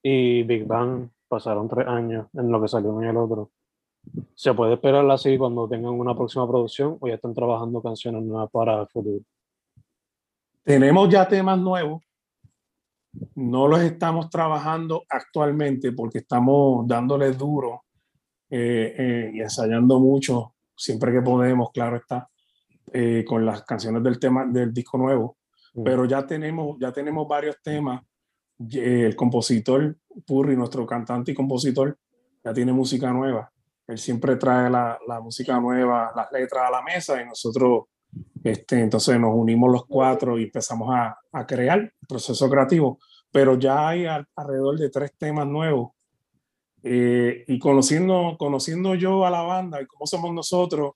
y 0.01 0.41
Big 0.41 0.65
Bang 0.65 1.07
pasaron 1.27 1.69
tres 1.69 1.87
años 1.87 2.25
en 2.33 2.51
lo 2.51 2.59
que 2.59 2.67
salió 2.67 2.89
uno 2.89 3.05
y 3.05 3.09
el 3.09 3.17
otro. 3.17 3.51
¿Se 4.33 4.55
puede 4.55 4.73
esperar 4.73 5.07
así 5.11 5.37
cuando 5.37 5.69
tengan 5.69 5.91
una 5.91 6.15
próxima 6.15 6.47
producción 6.47 6.97
o 6.99 7.07
ya 7.07 7.13
están 7.13 7.35
trabajando 7.35 7.79
canciones 7.79 8.23
nuevas 8.23 8.49
para 8.49 8.81
el 8.81 8.87
futuro? 8.87 9.23
Tenemos 10.69 11.09
ya 11.09 11.27
temas 11.27 11.57
nuevos. 11.57 12.03
No 13.33 13.67
los 13.67 13.79
estamos 13.79 14.29
trabajando 14.29 15.03
actualmente 15.09 15.93
porque 15.93 16.19
estamos 16.19 16.87
dándole 16.87 17.31
duro 17.31 17.85
eh, 18.51 18.93
eh, 18.95 19.31
y 19.33 19.41
ensayando 19.41 19.99
mucho, 19.99 20.53
siempre 20.75 21.11
que 21.11 21.23
podemos, 21.23 21.71
claro 21.71 21.95
está, 21.95 22.29
eh, 22.93 23.25
con 23.27 23.47
las 23.47 23.63
canciones 23.63 24.03
del 24.03 24.19
tema 24.19 24.45
del 24.45 24.71
disco 24.71 24.99
nuevo. 24.99 25.37
Mm. 25.73 25.83
Pero 25.83 26.05
ya 26.05 26.27
tenemos, 26.27 26.77
ya 26.79 26.91
tenemos 26.91 27.27
varios 27.27 27.59
temas. 27.63 28.03
El 28.71 29.15
compositor 29.15 29.97
Purri, 30.23 30.55
nuestro 30.55 30.85
cantante 30.85 31.31
y 31.31 31.33
compositor, 31.33 31.97
ya 32.43 32.53
tiene 32.53 32.73
música 32.73 33.11
nueva. 33.11 33.51
Él 33.87 33.97
siempre 33.97 34.35
trae 34.35 34.69
la, 34.69 34.99
la 35.07 35.19
música 35.19 35.59
nueva, 35.59 36.11
las 36.15 36.31
letras 36.31 36.67
a 36.67 36.69
la 36.69 36.83
mesa 36.83 37.19
y 37.19 37.25
nosotros 37.25 37.85
este, 38.43 38.81
entonces 38.81 39.19
nos 39.19 39.33
unimos 39.33 39.71
los 39.71 39.85
cuatro 39.85 40.37
y 40.39 40.43
empezamos 40.43 40.89
a, 40.93 41.17
a 41.31 41.45
crear 41.45 41.79
el 41.79 41.91
proceso 42.07 42.49
creativo. 42.49 42.99
Pero 43.31 43.59
ya 43.59 43.89
hay 43.89 44.05
alrededor 44.05 44.79
de 44.79 44.89
tres 44.89 45.13
temas 45.17 45.45
nuevos 45.47 45.91
eh, 46.81 47.43
y 47.47 47.59
conociendo, 47.59 48.35
conociendo 48.39 48.95
yo 48.95 49.25
a 49.25 49.29
la 49.29 49.41
banda 49.41 49.81
y 49.81 49.85
cómo 49.85 50.05
somos 50.07 50.33
nosotros, 50.33 50.93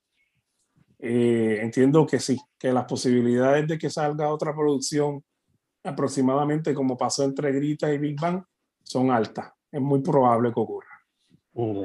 eh, 0.99 1.59
entiendo 1.61 2.05
que 2.05 2.19
sí, 2.19 2.39
que 2.57 2.71
las 2.71 2.85
posibilidades 2.85 3.67
de 3.67 3.77
que 3.77 3.89
salga 3.89 4.29
otra 4.29 4.53
producción 4.53 5.23
aproximadamente 5.83 6.73
como 6.73 6.97
pasó 6.97 7.23
entre 7.23 7.51
Grita 7.51 7.93
y 7.93 7.97
Big 7.97 8.19
Bang 8.19 8.43
son 8.83 9.11
altas. 9.11 9.51
Es 9.69 9.81
muy 9.81 10.01
probable 10.01 10.53
que 10.53 10.59
ocurra. 10.59 10.87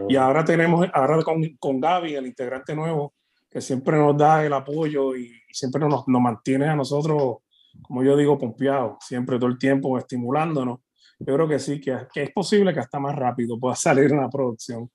Y 0.08 0.16
ahora 0.16 0.44
tenemos, 0.44 0.88
ahora 0.94 1.22
con, 1.22 1.42
con 1.58 1.78
Gaby, 1.78 2.14
el 2.14 2.26
integrante 2.26 2.74
nuevo, 2.74 3.14
que 3.50 3.60
siempre 3.60 3.96
nos 3.96 4.16
da 4.16 4.44
el 4.44 4.52
apoyo 4.52 5.16
y, 5.16 5.32
siempre 5.50 5.80
nos, 5.88 6.06
nos 6.06 6.20
mantiene 6.20 6.66
a 6.66 6.76
nosotros, 6.76 7.38
como 7.82 8.02
yo 8.02 8.16
digo, 8.16 8.38
pompeados, 8.38 8.98
siempre 9.00 9.38
todo 9.38 9.48
el 9.48 9.58
tiempo 9.58 9.96
estimulándonos 9.98 10.80
yo 11.20 11.34
creo 11.34 11.48
que 11.48 11.58
sí, 11.58 11.80
que, 11.80 11.96
que 12.12 12.24
es 12.24 12.30
posible 12.30 12.72
que 12.72 12.80
hasta 12.80 13.00
más 13.00 13.16
rápido 13.16 13.58
pueda 13.58 13.74
salir 13.76 14.12
una 14.12 14.28
producción. 14.28 14.90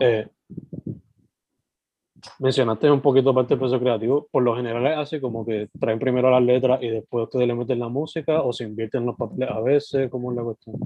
Eh, 0.00 0.28
mencionaste 2.38 2.90
un 2.90 3.00
poquito 3.00 3.34
parte 3.34 3.50
del 3.50 3.58
proceso 3.58 3.80
creativo. 3.80 4.28
Por 4.30 4.42
lo 4.42 4.56
general 4.56 4.86
es 4.86 4.98
así 4.98 5.20
como 5.20 5.44
que 5.44 5.68
traen 5.78 5.98
primero 5.98 6.30
las 6.30 6.42
letras 6.42 6.82
y 6.82 6.88
después 6.88 7.24
ustedes 7.24 7.46
le 7.46 7.54
meten 7.54 7.78
la 7.78 7.88
música 7.88 8.42
o 8.42 8.52
se 8.52 8.64
invierten 8.64 9.06
los 9.06 9.16
papeles 9.16 9.48
a 9.50 9.60
veces, 9.60 10.10
¿cómo 10.10 10.30
es 10.30 10.36
la 10.36 10.42
cuestión? 10.42 10.76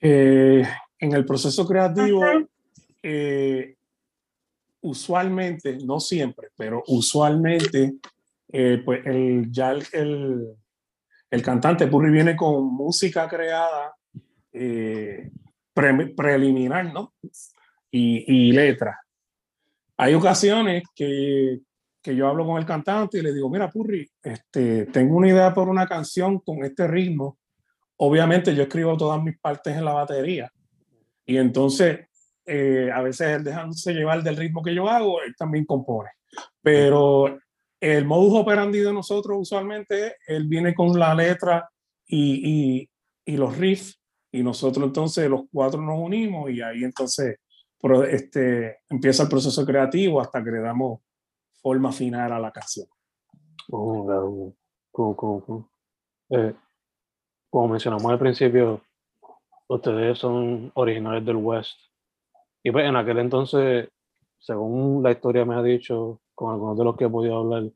Eh, 0.00 0.62
en 0.98 1.12
el 1.12 1.24
proceso 1.24 1.66
creativo, 1.66 2.22
eh, 3.02 3.76
usualmente, 4.82 5.78
no 5.84 5.98
siempre, 6.00 6.48
pero 6.56 6.82
usualmente, 6.86 7.94
eh, 8.52 8.82
pues 8.84 9.06
el, 9.06 9.50
ya 9.50 9.72
el, 9.72 10.46
el, 11.30 11.42
cantante 11.42 11.86
Purri 11.86 12.10
viene 12.10 12.36
con 12.36 12.66
música 12.74 13.28
creada 13.28 13.94
pre, 14.52 16.06
preliminar, 16.16 16.92
¿no? 16.92 17.14
Y, 17.90 18.24
y 18.26 18.52
letra. 18.52 18.98
Hay 19.96 20.14
ocasiones 20.14 20.82
que, 20.94 21.60
que, 22.02 22.16
yo 22.16 22.28
hablo 22.28 22.46
con 22.46 22.58
el 22.58 22.66
cantante 22.66 23.18
y 23.18 23.22
le 23.22 23.32
digo, 23.32 23.48
mira, 23.48 23.70
Purri, 23.70 24.10
este, 24.22 24.86
tengo 24.86 25.16
una 25.16 25.28
idea 25.28 25.54
por 25.54 25.68
una 25.68 25.86
canción 25.86 26.40
con 26.40 26.64
este 26.64 26.86
ritmo. 26.88 27.38
Obviamente 27.96 28.54
yo 28.54 28.64
escribo 28.64 28.96
todas 28.96 29.22
mis 29.22 29.38
partes 29.38 29.76
en 29.76 29.84
la 29.84 29.92
batería. 29.92 30.50
Y 31.24 31.36
entonces, 31.36 32.08
eh, 32.46 32.90
a 32.92 33.02
veces 33.02 33.28
él 33.28 33.44
dejándose 33.44 33.92
llevar 33.92 34.22
del 34.22 34.36
ritmo 34.36 34.62
que 34.62 34.74
yo 34.74 34.88
hago, 34.88 35.22
él 35.22 35.34
también 35.36 35.64
compone. 35.64 36.10
Pero 36.60 37.38
el 37.80 38.04
modus 38.04 38.40
operandi 38.40 38.80
de 38.80 38.92
nosotros 38.92 39.38
usualmente, 39.40 40.16
él 40.26 40.46
viene 40.46 40.74
con 40.74 40.98
la 40.98 41.14
letra 41.14 41.68
y, 42.06 42.78
y, 42.78 42.90
y 43.24 43.36
los 43.36 43.56
riffs, 43.56 44.00
y 44.32 44.42
nosotros 44.42 44.86
entonces 44.86 45.28
los 45.28 45.42
cuatro 45.52 45.80
nos 45.80 45.98
unimos 45.98 46.50
y 46.50 46.62
ahí 46.62 46.84
entonces 46.84 47.38
este, 48.08 48.78
empieza 48.88 49.24
el 49.24 49.28
proceso 49.28 49.66
creativo 49.66 50.20
hasta 50.20 50.42
que 50.42 50.50
le 50.50 50.60
damos 50.60 51.00
forma 51.60 51.92
final 51.92 52.32
a 52.32 52.38
la 52.38 52.50
canción. 52.50 52.86
Oh, 53.70 54.54
cool, 54.90 55.16
cool, 55.16 55.44
cool. 55.44 55.64
Eh, 56.30 56.54
como 57.50 57.68
mencionamos 57.68 58.10
al 58.10 58.18
principio, 58.18 58.82
ustedes 59.68 60.18
son 60.18 60.70
originales 60.74 61.24
del 61.24 61.36
West. 61.36 61.78
Y 62.62 62.70
pues 62.70 62.86
en 62.86 62.96
aquel 62.96 63.18
entonces, 63.18 63.88
según 64.38 65.02
la 65.02 65.12
historia 65.12 65.44
me 65.44 65.54
ha 65.54 65.62
dicho, 65.62 66.20
con 66.34 66.52
algunos 66.52 66.78
de 66.78 66.84
los 66.84 66.96
que 66.96 67.04
he 67.04 67.08
podido 67.08 67.38
hablar, 67.38 67.70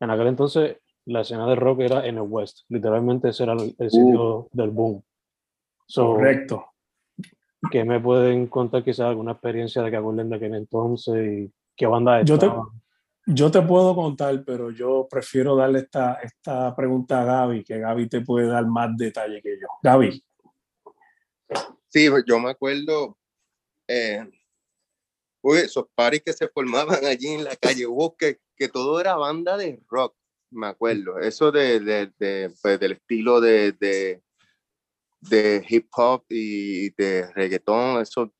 en 0.00 0.10
aquel 0.10 0.26
entonces 0.28 0.78
la 1.06 1.20
escena 1.20 1.46
de 1.46 1.54
rock 1.54 1.80
era 1.80 2.06
en 2.06 2.16
el 2.16 2.22
West. 2.22 2.60
Literalmente 2.68 3.28
ese 3.28 3.44
era 3.44 3.52
el, 3.52 3.74
el 3.78 3.90
sitio 3.90 4.38
uh, 4.38 4.48
del 4.52 4.70
boom. 4.70 5.02
So, 5.86 6.14
correcto 6.14 6.66
que 7.70 7.84
me 7.84 8.00
pueden 8.00 8.46
contar 8.46 8.84
quizás 8.84 9.06
alguna 9.06 9.32
experiencia 9.32 9.82
de 9.82 9.90
que 9.90 9.96
acuerden 9.96 10.28
de 10.28 10.36
aquel 10.36 10.54
entonces 10.54 11.26
y 11.26 11.52
qué 11.74 11.86
banda 11.86 12.22
yo 12.22 12.38
te, 12.38 12.50
yo 13.26 13.50
te 13.50 13.62
puedo 13.62 13.94
contar, 13.94 14.44
pero 14.44 14.70
yo 14.70 15.06
prefiero 15.10 15.56
darle 15.56 15.80
esta, 15.80 16.14
esta 16.14 16.74
pregunta 16.76 17.22
a 17.22 17.24
Gaby, 17.24 17.64
que 17.64 17.78
Gaby 17.78 18.08
te 18.08 18.20
puede 18.20 18.46
dar 18.46 18.66
más 18.66 18.96
detalle 18.96 19.42
que 19.42 19.58
yo. 19.60 19.66
Gaby. 19.82 20.22
Sí, 21.88 22.08
yo 22.26 22.38
me 22.38 22.50
acuerdo, 22.50 23.16
eh, 23.88 24.28
uy, 25.42 25.58
esos 25.58 25.86
paris 25.94 26.22
que 26.24 26.32
se 26.32 26.48
formaban 26.48 27.04
allí 27.04 27.28
en 27.28 27.44
la 27.44 27.56
calle 27.56 27.86
Bosque, 27.86 28.40
que 28.56 28.68
todo 28.68 29.00
era 29.00 29.16
banda 29.16 29.56
de 29.56 29.80
rock, 29.88 30.16
me 30.50 30.66
acuerdo. 30.68 31.18
Eso 31.18 31.52
de, 31.52 31.80
de, 31.80 32.12
de 32.18 32.52
pues, 32.62 32.80
del 32.80 32.92
estilo 32.92 33.40
de, 33.40 33.72
de 33.72 34.22
de 35.20 35.64
hip 35.68 35.88
hop 35.96 36.24
y 36.28 36.90
de 36.90 37.30
reggaetón, 37.32 38.00
eso 38.00 38.32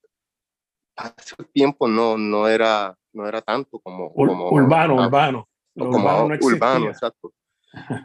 hace 0.97 1.35
tiempo 1.53 1.89
no, 1.89 2.17
no, 2.17 2.49
era, 2.49 2.97
no 3.13 3.27
era 3.27 3.43
tanto 3.43 3.79
como... 3.81 4.13
como 4.13 4.51
urbano, 4.51 4.95
urbano. 4.95 5.49
Como 5.77 5.99
urbano, 5.99 6.29
no 6.29 6.47
urbano, 6.47 6.87
exacto. 6.89 7.33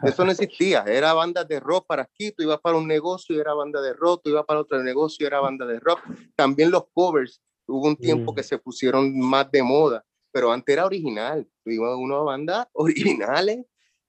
Eso 0.02 0.24
no 0.24 0.32
existía, 0.32 0.84
era 0.86 1.12
banda 1.14 1.44
de 1.44 1.58
rock 1.60 1.86
para 1.86 2.02
aquí, 2.02 2.32
tú 2.32 2.42
ibas 2.42 2.60
para 2.60 2.76
un 2.76 2.86
negocio 2.86 3.34
y 3.34 3.38
era 3.38 3.54
banda 3.54 3.80
de 3.80 3.92
rock, 3.94 4.22
tú 4.24 4.30
ibas 4.30 4.44
para 4.44 4.60
otro 4.60 4.82
negocio 4.82 5.24
y 5.24 5.26
era 5.26 5.40
banda 5.40 5.66
de 5.66 5.80
rock. 5.80 6.00
También 6.36 6.70
los 6.70 6.84
covers, 6.92 7.42
hubo 7.66 7.88
un 7.88 7.96
tiempo 7.96 8.32
mm. 8.32 8.34
que 8.34 8.42
se 8.42 8.58
pusieron 8.58 9.18
más 9.18 9.50
de 9.50 9.62
moda, 9.62 10.04
pero 10.30 10.52
antes 10.52 10.72
era 10.72 10.86
original, 10.86 11.46
tú 11.64 11.70
ibas 11.70 11.92
a 11.92 11.96
una 11.96 12.18
banda 12.18 12.68
originales 12.74 13.64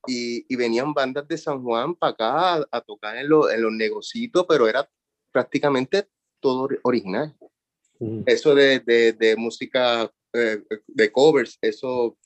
y, 0.05 0.55
venían 0.55 0.93
bandas 0.93 1.27
de 1.27 1.37
San 1.37 1.63
Juan 1.63 1.95
para 1.95 2.11
acá 2.11 2.67
a, 2.69 2.81
tocar 2.81 3.15
en, 3.15 3.23
en, 3.23 3.61
los 3.61 3.71
negocios, 3.71 4.45
pero 4.47 4.67
era 4.67 4.89
prácticamente 5.31 6.07
todo 6.39 6.67
original. 6.83 7.35
Mm. 7.99 8.23
Eso 8.25 8.53
de, 8.53 8.79
de, 8.81 9.13
de 9.13 9.35
música 9.37 10.11
eh, 10.33 10.63
de 10.87 11.11
covers, 11.11 11.57
eso 11.61 12.17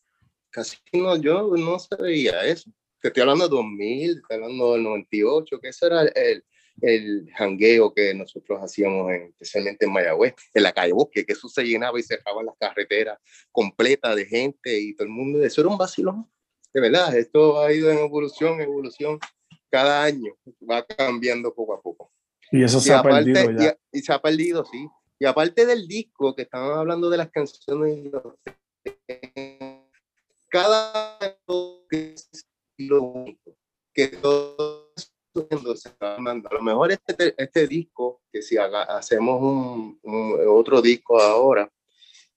casi 0.50 0.78
no, 0.94 1.18
yo 1.18 1.56
no 1.56 1.78
sabía 1.78 2.46
eso. 2.46 2.72
Te 3.02 3.10
estoy 3.10 3.22
hablando 3.22 3.48
de 3.48 3.56
2000, 3.56 4.10
estoy 4.18 4.36
hablando 4.36 4.74
del 4.74 4.84
98, 4.84 5.60
que 5.60 5.70
ese 5.70 5.86
era 5.86 6.02
el, 6.02 6.44
el 6.82 7.30
jangueo 7.36 7.94
que 7.94 8.14
nosotros 8.14 8.60
hacíamos, 8.62 9.12
en, 9.12 9.24
especialmente 9.28 9.86
en 9.86 9.94
Mayagüez, 9.94 10.34
en 10.54 10.64
la 10.64 10.72
calle 10.72 10.94
Bosque, 10.94 11.26
que 11.26 11.34
eso 11.34 11.48
se 11.48 11.64
llenaba 11.64 12.00
y 12.00 12.04
cerraba 12.04 12.44
las 12.44 12.56
carreteras 12.60 13.20
completas 13.52 14.16
de 14.16 14.26
gente 14.26 14.80
y 14.80 14.96
todo 14.96 15.06
el 15.06 15.14
mundo. 15.14 15.44
Eso 15.44 15.62
era 15.62 15.70
un 15.70 15.78
vacilón 15.78 16.28
de 16.78 16.82
verdad, 16.82 17.18
esto 17.18 17.60
ha 17.60 17.74
ido 17.74 17.90
en 17.90 17.98
evolución, 17.98 18.62
evolución, 18.62 19.20
cada 19.70 20.04
año 20.04 20.38
va 20.70 20.86
cambiando 20.86 21.52
poco 21.52 21.74
a 21.74 21.82
poco. 21.82 22.12
Y 22.52 22.64
eso 22.64 22.80
se 22.80 22.94
ha 22.94 23.02
perdido 23.02 23.52
ya. 23.52 23.76
Y, 23.92 24.02
se 24.02 24.14
ha 24.14 24.22
perdido, 24.22 24.64
sí. 24.64 24.88
Y 25.18 25.26
aparte 25.26 25.66
del 25.66 25.88
disco, 25.88 26.36
que 26.36 26.44
estaban 26.44 26.78
hablando 26.78 27.10
de 27.10 27.18
las 27.18 27.32
canciones, 27.32 28.12
cada 30.50 31.18
lo 32.78 33.26
que 33.94 34.08
todo 34.08 34.92
se 35.76 35.90
está 35.90 36.16
A 36.16 36.54
lo 36.54 36.62
mejor 36.62 36.92
este, 36.92 37.36
este 37.38 37.68
disco, 37.68 38.22
que 38.32 38.42
si 38.42 38.58
haga, 38.58 38.84
hacemos 38.84 39.42
un, 39.42 40.00
un, 40.04 40.40
otro 40.48 40.82
disco 40.82 41.22
ahora, 41.22 41.72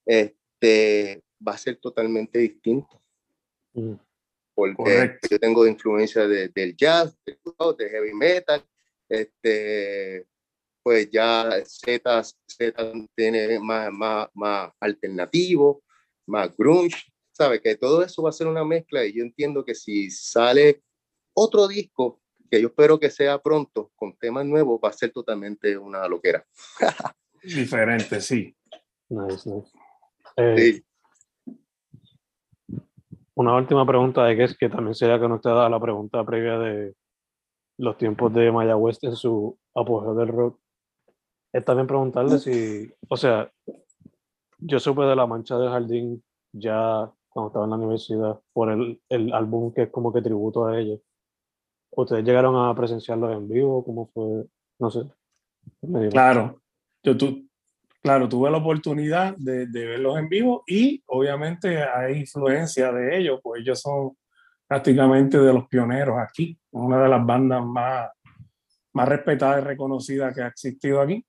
este, 0.05 1.23
va 1.47 1.53
a 1.53 1.59
ser 1.59 1.77
totalmente 1.77 2.39
distinto. 2.39 3.01
Mm. 3.73 3.95
Porque 4.55 5.19
yo 5.31 5.39
tengo 5.39 5.67
influencia 5.67 6.27
de, 6.29 6.49
del 6.49 6.77
jazz, 6.77 7.17
de 7.25 7.89
heavy 7.89 8.13
metal, 8.13 8.63
este, 9.09 10.27
pues 10.83 11.11
ya 11.11 11.51
Z, 11.65 12.23
Z 12.47 12.93
tiene 13.15 13.59
más, 13.59 13.91
más, 13.93 14.29
más 14.35 14.71
alternativo, 14.81 15.83
más 16.27 16.55
grunge, 16.57 17.10
¿sabe? 17.41 17.63
Que 17.63 17.75
todo 17.75 18.03
eso 18.03 18.23
va 18.23 18.29
a 18.29 18.35
ser 18.35 18.49
una 18.49 18.67
mezcla 18.67 19.03
y 19.03 19.15
yo 19.15 19.23
entiendo 19.23 19.65
que 19.65 19.75
si 19.75 20.11
sale 20.11 20.83
otro 21.33 21.67
disco, 21.69 22.21
que 22.51 22.61
yo 22.61 22.69
espero 22.69 23.01
que 23.01 23.09
sea 23.09 23.39
pronto, 23.39 23.91
con 23.97 24.15
temas 24.19 24.45
nuevos, 24.45 24.79
va 24.85 24.91
a 24.91 24.93
ser 24.93 25.11
totalmente 25.11 25.79
una 25.79 26.07
loquera. 26.07 26.45
Diferente, 27.43 28.21
sí. 28.21 28.55
Nice, 29.09 29.49
nice. 29.49 29.71
Eh, 30.37 30.57
sí. 30.59 31.57
Una 33.37 33.57
última 33.57 33.87
pregunta 33.87 34.27
de 34.27 34.37
que 34.37 34.45
es 34.45 34.59
que 34.59 34.69
también 34.69 34.95
sería 34.95 35.19
conectada 35.19 35.65
a 35.65 35.71
la 35.71 35.81
pregunta 35.81 36.23
previa 36.27 36.59
de 36.59 36.95
los 37.79 37.97
tiempos 37.97 38.35
de 38.35 38.53
Maya 38.53 38.77
West 38.77 39.03
en 39.05 39.17
su 39.17 39.59
apogeo 39.75 40.15
del 40.15 40.29
rock. 40.29 40.61
Es 41.55 41.65
también 41.65 41.87
preguntarle 41.87 42.39
si, 42.39 42.93
o 43.09 43.17
sea, 43.17 43.51
yo 44.59 44.79
supe 44.79 45.05
de 45.05 45.17
la 45.17 45.27
mancha 45.27 45.57
del 45.57 45.71
jardín 45.71 46.23
ya 46.53 47.11
cuando 47.31 47.49
estaba 47.49 47.65
en 47.65 47.71
la 47.71 47.77
universidad 47.77 48.41
por 48.53 48.71
el, 48.71 49.01
el 49.09 49.33
álbum 49.33 49.73
que 49.73 49.83
es 49.83 49.91
como 49.91 50.13
que 50.13 50.21
tributo 50.21 50.67
a 50.67 50.79
ellos. 50.79 51.01
¿Ustedes 51.91 52.25
llegaron 52.25 52.57
a 52.57 52.75
presenciarlos 52.75 53.33
en 53.33 53.49
vivo? 53.49 53.85
¿Cómo 53.85 54.11
fue? 54.13 54.47
No 54.79 54.91
sé. 54.91 55.01
Claro. 56.11 56.61
Yo, 57.03 57.17
tú, 57.17 57.49
claro, 58.03 58.29
tuve 58.29 58.51
la 58.51 58.59
oportunidad 58.59 59.37
de, 59.37 59.67
de, 59.67 59.87
verlos 59.87 60.19
en 60.19 60.29
vivo 60.29 60.63
y 60.67 61.03
obviamente 61.07 61.83
hay 61.83 62.21
influencia 62.21 62.93
de 62.93 63.19
ellos, 63.19 63.41
pues 63.43 63.63
ellos 63.63 63.81
son 63.81 64.17
prácticamente 64.67 65.39
de 65.39 65.53
los 65.53 65.67
pioneros 65.67 66.17
aquí, 66.19 66.59
una 66.71 67.03
de 67.03 67.09
las 67.09 67.25
bandas 67.25 67.65
más, 67.65 68.11
más 68.93 69.09
respetadas 69.09 69.63
y 69.63 69.67
reconocidas 69.67 70.35
que 70.35 70.43
ha 70.43 70.49
existido 70.49 71.01
aquí. 71.01 71.25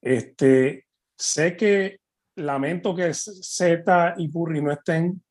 Este, 0.00 0.86
sé 1.16 1.56
que 1.56 2.00
lamento 2.36 2.94
que 2.94 3.12
Z 3.12 4.14
y 4.16 4.28
Purri 4.28 4.62
no 4.62 4.72
estén, 4.72 5.22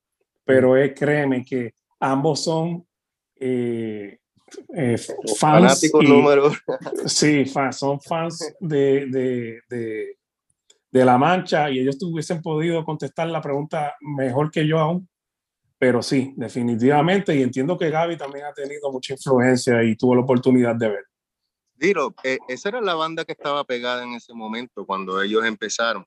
pero 0.48 0.78
es, 0.78 0.94
créeme 0.98 1.44
que 1.46 1.74
ambos 2.00 2.44
son 2.44 2.88
eh, 3.36 4.18
eh, 4.74 4.98
fans. 5.38 5.84
Y, 5.84 6.08
número. 6.08 6.52
Sí, 7.06 7.46
fans, 7.46 7.78
son 7.78 8.00
fans 8.00 8.56
de, 8.60 9.06
de, 9.08 9.62
de, 9.70 10.18
de 10.90 11.06
La 11.06 11.18
Mancha 11.18 11.70
y 11.70 11.80
ellos 11.80 11.98
hubiesen 12.02 12.42
podido 12.42 12.84
contestar 12.86 13.28
la 13.28 13.42
pregunta 13.42 13.96
mejor 14.00 14.50
que 14.50 14.66
yo 14.66 14.80
aún. 14.80 15.08
Pero 15.80 16.02
sí, 16.02 16.34
definitivamente, 16.36 17.36
y 17.36 17.44
entiendo 17.44 17.78
que 17.78 17.92
Gaby 17.92 18.18
también 18.18 18.46
ha 18.46 18.54
tenido 18.54 18.92
mucha 18.92 19.14
influencia 19.14 19.84
y 19.84 19.96
tuvo 19.96 20.16
la 20.16 20.22
oportunidad 20.22 20.76
de 20.76 20.90
ver. 20.90 21.06
Dilo, 21.76 22.16
eh, 22.24 22.40
esa 22.48 22.70
era 22.70 22.82
la 22.82 22.96
banda 22.96 23.24
que 23.24 23.34
estaba 23.34 23.64
pegada 23.64 24.04
en 24.04 24.14
ese 24.14 24.34
momento 24.34 24.88
cuando 24.88 25.22
ellos 25.22 25.46
empezaron. 25.46 26.04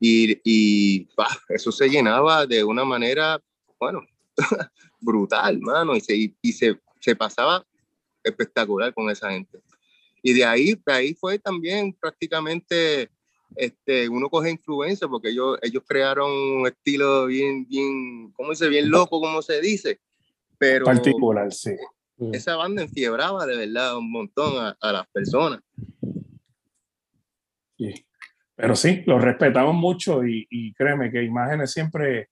Y, 0.00 0.40
y 0.42 1.04
pa, 1.14 1.28
eso 1.48 1.70
se 1.70 1.88
llenaba 1.88 2.46
de 2.46 2.64
una 2.64 2.84
manera, 2.84 3.40
bueno, 3.82 4.06
brutal, 5.00 5.60
mano, 5.60 5.96
y 5.96 6.00
se, 6.00 6.14
y 6.40 6.52
se, 6.52 6.78
se 7.00 7.16
pasaba 7.16 7.66
espectacular 8.22 8.94
con 8.94 9.10
esa 9.10 9.32
gente. 9.32 9.58
Y 10.22 10.34
de 10.34 10.44
ahí, 10.44 10.80
de 10.86 10.92
ahí 10.92 11.14
fue 11.14 11.40
también 11.40 11.92
prácticamente, 11.92 13.10
este, 13.56 14.08
uno 14.08 14.30
coge 14.30 14.50
influencia 14.52 15.08
porque 15.08 15.30
ellos, 15.30 15.58
ellos 15.62 15.82
crearon 15.84 16.30
un 16.30 16.66
estilo 16.68 17.26
bien, 17.26 17.66
bien, 17.66 18.30
¿cómo 18.36 18.50
dice? 18.50 18.68
Bien 18.68 18.88
loco, 18.88 19.20
como 19.20 19.42
se 19.42 19.60
dice. 19.60 19.98
Pero 20.58 20.84
Particular, 20.84 21.52
sí. 21.52 21.72
esa 22.32 22.54
banda 22.54 22.82
enfiebraba 22.82 23.44
de 23.46 23.56
verdad 23.56 23.96
un 23.96 24.12
montón 24.12 24.64
a, 24.64 24.76
a 24.80 24.92
las 24.92 25.08
personas. 25.08 25.60
Sí. 27.76 28.06
Pero 28.54 28.76
sí, 28.76 29.02
lo 29.06 29.18
respetamos 29.18 29.74
mucho 29.74 30.24
y, 30.24 30.46
y 30.48 30.72
créeme 30.74 31.10
que 31.10 31.24
Imágenes 31.24 31.72
siempre, 31.72 32.28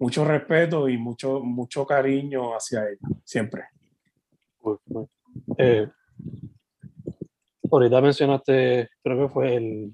mucho 0.00 0.24
respeto 0.24 0.88
y 0.88 0.96
mucho, 0.96 1.40
mucho 1.40 1.86
cariño 1.86 2.54
hacia 2.54 2.88
ellos, 2.88 3.20
siempre. 3.24 3.64
Uy, 4.62 4.76
uy. 4.86 5.06
Eh, 5.58 5.88
ahorita 7.70 8.00
mencionaste, 8.00 8.88
creo 9.02 9.26
que 9.28 9.32
fue 9.32 9.54
el, 9.54 9.92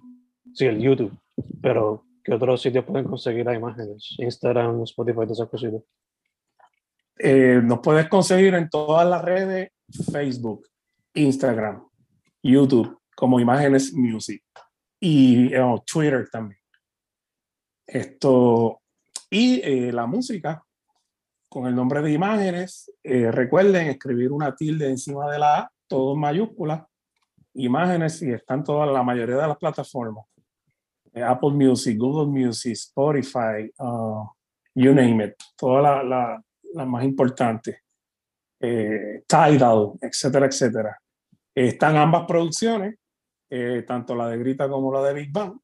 sí, 0.54 0.66
el 0.66 0.80
YouTube, 0.80 1.12
pero 1.60 2.04
¿qué 2.22 2.34
otros 2.34 2.62
sitios 2.62 2.84
pueden 2.84 3.06
conseguir 3.06 3.44
las 3.44 3.56
imágenes? 3.56 4.14
Instagram, 4.18 4.84
Spotify, 4.84 5.22
todas 5.22 5.32
esas 5.32 5.48
cositas. 5.48 5.82
Eh, 7.18 7.60
nos 7.62 7.80
puedes 7.80 8.08
conseguir 8.08 8.54
en 8.54 8.70
todas 8.70 9.08
las 9.08 9.22
redes, 9.24 9.72
Facebook, 10.12 10.68
Instagram, 11.14 11.84
YouTube, 12.42 12.96
como 13.16 13.40
Imágenes 13.40 13.92
Music 13.92 14.42
y 15.00 15.52
eh, 15.52 15.60
Twitter 15.84 16.28
también. 16.30 16.60
Esto, 17.86 18.82
y 19.30 19.60
eh, 19.62 19.92
la 19.92 20.06
música, 20.06 20.62
con 21.48 21.66
el 21.66 21.74
nombre 21.74 22.02
de 22.02 22.12
Imágenes, 22.12 22.92
eh, 23.02 23.30
recuerden 23.30 23.88
escribir 23.88 24.32
una 24.32 24.54
tilde 24.54 24.88
encima 24.88 25.30
de 25.30 25.38
la 25.38 25.58
A, 25.58 25.72
todo 25.86 26.14
en 26.14 26.20
mayúscula, 26.20 26.88
Imágenes 27.54 28.20
y 28.22 28.30
están 28.32 28.62
todas, 28.62 28.90
la 28.90 29.02
mayoría 29.02 29.36
de 29.36 29.48
las 29.48 29.56
plataformas. 29.56 30.26
Eh, 31.14 31.22
Apple 31.22 31.52
Music, 31.52 31.96
Google 31.98 32.26
Music, 32.26 32.72
Spotify, 32.72 33.70
uh, 33.78 34.26
you 34.74 34.92
name 34.92 35.24
it, 35.24 35.34
todas 35.56 35.82
las 35.82 36.04
la, 36.04 36.42
las 36.74 36.86
más 36.86 37.04
importantes. 37.04 37.76
Eh, 38.60 39.22
Tidal, 39.26 39.92
etcétera, 40.00 40.46
etcétera. 40.46 40.98
Están 41.54 41.96
ambas 41.96 42.26
producciones, 42.26 42.96
eh, 43.50 43.84
tanto 43.86 44.14
la 44.14 44.28
de 44.28 44.38
Grita 44.38 44.68
como 44.68 44.92
la 44.92 45.02
de 45.02 45.14
Big 45.14 45.32
Bang. 45.32 45.58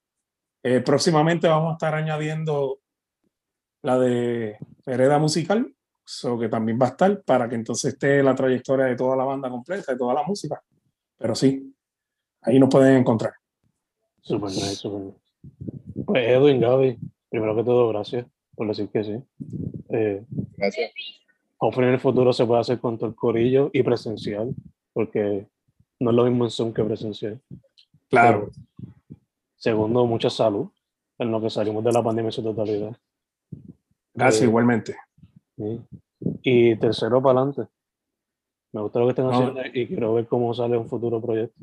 Eh, 0.62 0.80
próximamente 0.80 1.48
vamos 1.48 1.70
a 1.70 1.72
estar 1.72 1.94
añadiendo 1.94 2.80
la 3.82 3.98
de 3.98 4.56
Hereda 4.86 5.18
Musical, 5.18 5.74
so 6.04 6.38
que 6.38 6.48
también 6.48 6.78
va 6.80 6.86
a 6.86 6.90
estar 6.90 7.22
para 7.22 7.48
que 7.48 7.54
entonces 7.54 7.94
esté 7.94 8.22
la 8.22 8.34
trayectoria 8.34 8.86
de 8.86 8.96
toda 8.96 9.16
la 9.16 9.24
banda 9.24 9.50
completa, 9.50 9.92
de 9.92 9.98
toda 9.98 10.14
la 10.14 10.22
música. 10.22 10.62
Pero 11.18 11.34
sí, 11.34 11.74
ahí 12.42 12.58
nos 12.58 12.68
pueden 12.68 12.96
encontrar. 12.96 13.32
Super 14.20 14.50
nice, 14.50 14.76
super 14.76 15.00
nice. 15.00 15.18
Pues 16.04 16.28
Edwin, 16.28 16.60
Gaby, 16.60 16.98
primero 17.28 17.56
que 17.56 17.64
todo, 17.64 17.88
gracias 17.88 18.26
por 18.54 18.68
decir 18.68 18.88
que 18.88 19.04
sí. 19.04 19.22
Eh, 19.88 20.24
Gracias. 20.56 20.92
hopefully 21.58 21.88
en 21.88 21.94
el 21.94 22.00
futuro 22.00 22.32
se 22.32 22.46
puede 22.46 22.60
hacer 22.60 22.78
con 22.80 22.98
todo 22.98 23.08
el 23.08 23.16
corillo 23.16 23.70
y 23.72 23.82
presencial, 23.82 24.54
porque 24.92 25.46
no 26.00 26.10
es 26.10 26.16
lo 26.16 26.24
mismo 26.24 26.44
en 26.44 26.50
Zoom 26.50 26.72
que 26.72 26.84
presencial. 26.84 27.40
Claro, 28.08 28.50
Segundo, 29.56 30.04
mucha 30.06 30.28
salud 30.28 30.68
en 31.18 31.30
lo 31.30 31.40
que 31.40 31.48
salimos 31.48 31.84
de 31.84 31.92
la 31.92 32.02
pandemia 32.02 32.28
en 32.28 32.32
su 32.32 32.42
totalidad. 32.42 32.96
Gracias 34.14 34.42
Eh, 34.42 34.46
igualmente. 34.46 34.96
sí. 35.56 35.80
Y 36.42 36.76
tercero, 36.76 37.20
para 37.22 37.40
adelante. 37.40 37.70
Me 38.72 38.80
gusta 38.80 39.00
lo 39.00 39.06
que 39.06 39.10
están 39.10 39.26
No. 39.26 39.32
haciendo 39.32 39.60
y 39.74 39.86
quiero 39.86 40.14
ver 40.14 40.26
cómo 40.26 40.54
sale 40.54 40.76
un 40.78 40.88
futuro 40.88 41.20
proyecto. 41.20 41.60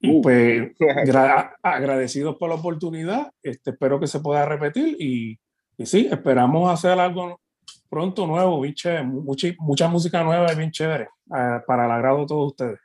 Y 0.00 0.20
pues 0.20 0.72
gra- 0.78 1.54
agradecidos 1.62 2.36
por 2.36 2.48
la 2.48 2.56
oportunidad, 2.56 3.32
este, 3.42 3.70
espero 3.70 3.98
que 4.00 4.06
se 4.06 4.20
pueda 4.20 4.44
repetir 4.46 4.96
y, 5.00 5.38
y 5.76 5.86
sí, 5.86 6.08
esperamos 6.10 6.70
hacer 6.70 6.98
algo 6.98 7.40
pronto 7.88 8.26
nuevo, 8.26 8.60
bien 8.60 8.74
chévere, 8.74 9.04
mucha, 9.04 9.48
mucha 9.58 9.88
música 9.88 10.22
nueva 10.22 10.52
y 10.52 10.56
bien 10.56 10.70
chévere, 10.70 11.08
ah, 11.30 11.62
para 11.66 11.86
el 11.86 11.90
agrado 11.92 12.18
de 12.20 12.26
todos 12.26 12.48
ustedes. 12.52 12.80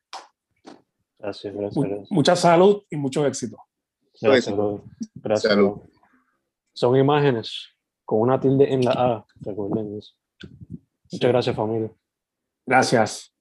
Gracias, 1.19 1.54
gracias, 1.54 1.84
gracias. 1.86 2.12
mucha 2.12 2.36
salud 2.36 2.84
y 2.89 2.96
mucho 2.98 3.26
éxito. 3.26 3.58
Gracias. 4.22 4.56
Gracias, 5.15 5.54
Salud. 5.54 5.80
Son 6.74 6.96
imágenes 6.96 7.69
con 8.13 8.21
una 8.21 8.39
tilde 8.39 8.71
en 8.71 8.86
la 8.86 8.91
A, 8.91 9.26
recuerden 9.41 9.97
eso. 9.97 10.13
Muchas 11.12 11.32
gracias, 11.32 11.56
familia. 11.56 11.91
Gracias. 12.63 13.33